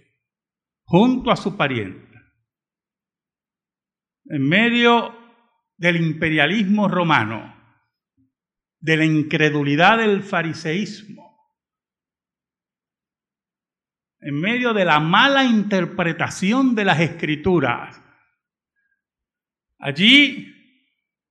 junto 0.85 1.31
a 1.31 1.35
su 1.35 1.57
pariente, 1.57 2.21
en 4.25 4.47
medio 4.47 5.13
del 5.77 5.97
imperialismo 5.97 6.87
romano, 6.87 7.53
de 8.79 8.97
la 8.97 9.05
incredulidad 9.05 9.97
del 9.97 10.21
fariseísmo, 10.23 11.25
en 14.21 14.39
medio 14.39 14.73
de 14.73 14.85
la 14.85 14.99
mala 14.99 15.43
interpretación 15.43 16.75
de 16.75 16.85
las 16.85 16.99
escrituras, 16.99 18.01
allí 19.79 20.51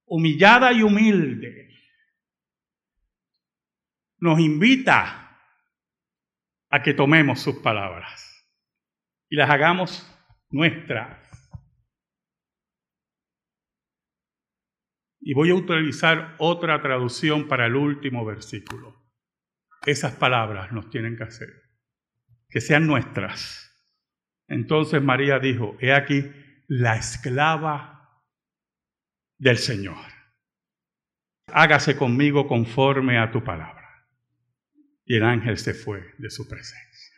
humillada 0.07 0.73
y 0.73 0.83
humilde, 0.83 1.71
nos 4.19 4.41
invita 4.41 5.39
a 6.71 6.83
que 6.83 6.95
tomemos 6.95 7.41
sus 7.41 7.57
palabras 7.57 8.34
y 9.35 9.37
las 9.37 9.51
hagamos 9.51 10.09
nuestras. 10.49 11.19
Y 15.21 15.35
voy 15.35 15.51
a 15.51 15.57
utilizar 15.57 16.37
otra 16.39 16.81
traducción 16.81 17.49
para 17.49 17.67
el 17.67 17.75
último 17.75 18.25
versículo. 18.25 18.95
Esas 19.87 20.15
palabras 20.15 20.71
nos 20.71 20.89
tienen 20.89 21.17
que 21.17 21.25
hacer, 21.25 21.49
que 22.49 22.61
sean 22.61 22.87
nuestras. 22.87 23.77
Entonces 24.47 25.03
María 25.03 25.41
dijo, 25.41 25.77
he 25.81 25.93
aquí 25.93 26.31
la 26.69 26.95
esclava 26.95 28.23
del 29.37 29.59
Señor. 29.59 30.13
Hágase 31.49 31.97
conmigo 31.97 32.47
conforme 32.47 33.19
a 33.19 33.33
tu 33.33 33.43
palabra. 33.43 34.07
Y 35.05 35.17
el 35.17 35.25
ángel 35.25 35.59
se 35.59 35.75
fue 35.75 36.15
de 36.19 36.31
su 36.31 36.47
presencia. 36.47 37.14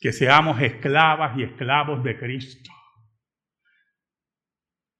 Que 0.00 0.12
seamos 0.12 0.60
esclavas 0.60 1.38
y 1.38 1.44
esclavos 1.44 2.02
de 2.04 2.18
Cristo 2.18 2.70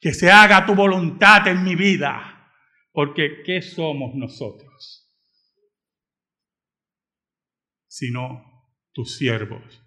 que 0.05 0.13
se 0.13 0.31
haga 0.31 0.67
tu 0.67 0.75
voluntad 0.75 1.49
en 1.49 1.65
mi 1.65 1.75
vida, 1.77 2.53
porque 2.93 3.43
¿qué 3.43 3.63
somos 3.63 4.15
nosotros? 4.15 5.11
Sino 7.89 8.77
tus 8.93 9.17
siervos, 9.17 9.83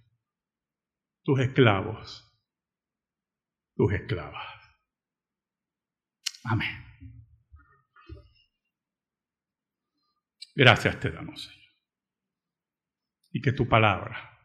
tus 1.22 1.40
esclavos, 1.40 2.36
tus 3.76 3.94
esclavas. 3.94 4.44
Amén. 6.46 6.84
Gracias 10.56 11.00
te 11.00 11.12
damos, 11.12 11.44
Señor. 11.44 11.74
Y 13.34 13.40
que 13.40 13.52
tu 13.52 13.70
palabra 13.70 14.37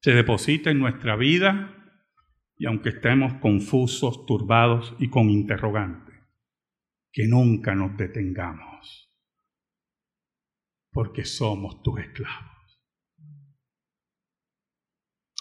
se 0.00 0.12
deposite 0.12 0.70
en 0.70 0.78
nuestra 0.78 1.16
vida 1.16 1.74
y 2.56 2.66
aunque 2.66 2.90
estemos 2.90 3.34
confusos, 3.34 4.26
turbados 4.26 4.94
y 4.98 5.08
con 5.08 5.30
interrogantes, 5.30 6.16
que 7.12 7.26
nunca 7.28 7.74
nos 7.74 7.96
detengamos, 7.96 9.12
porque 10.90 11.24
somos 11.24 11.82
tus 11.82 12.00
esclavos. 12.00 12.82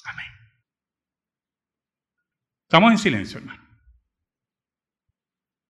Amén. 0.06 0.32
Estamos 2.64 2.92
en 2.92 2.98
silencio, 3.00 3.40
hermano. 3.40 3.67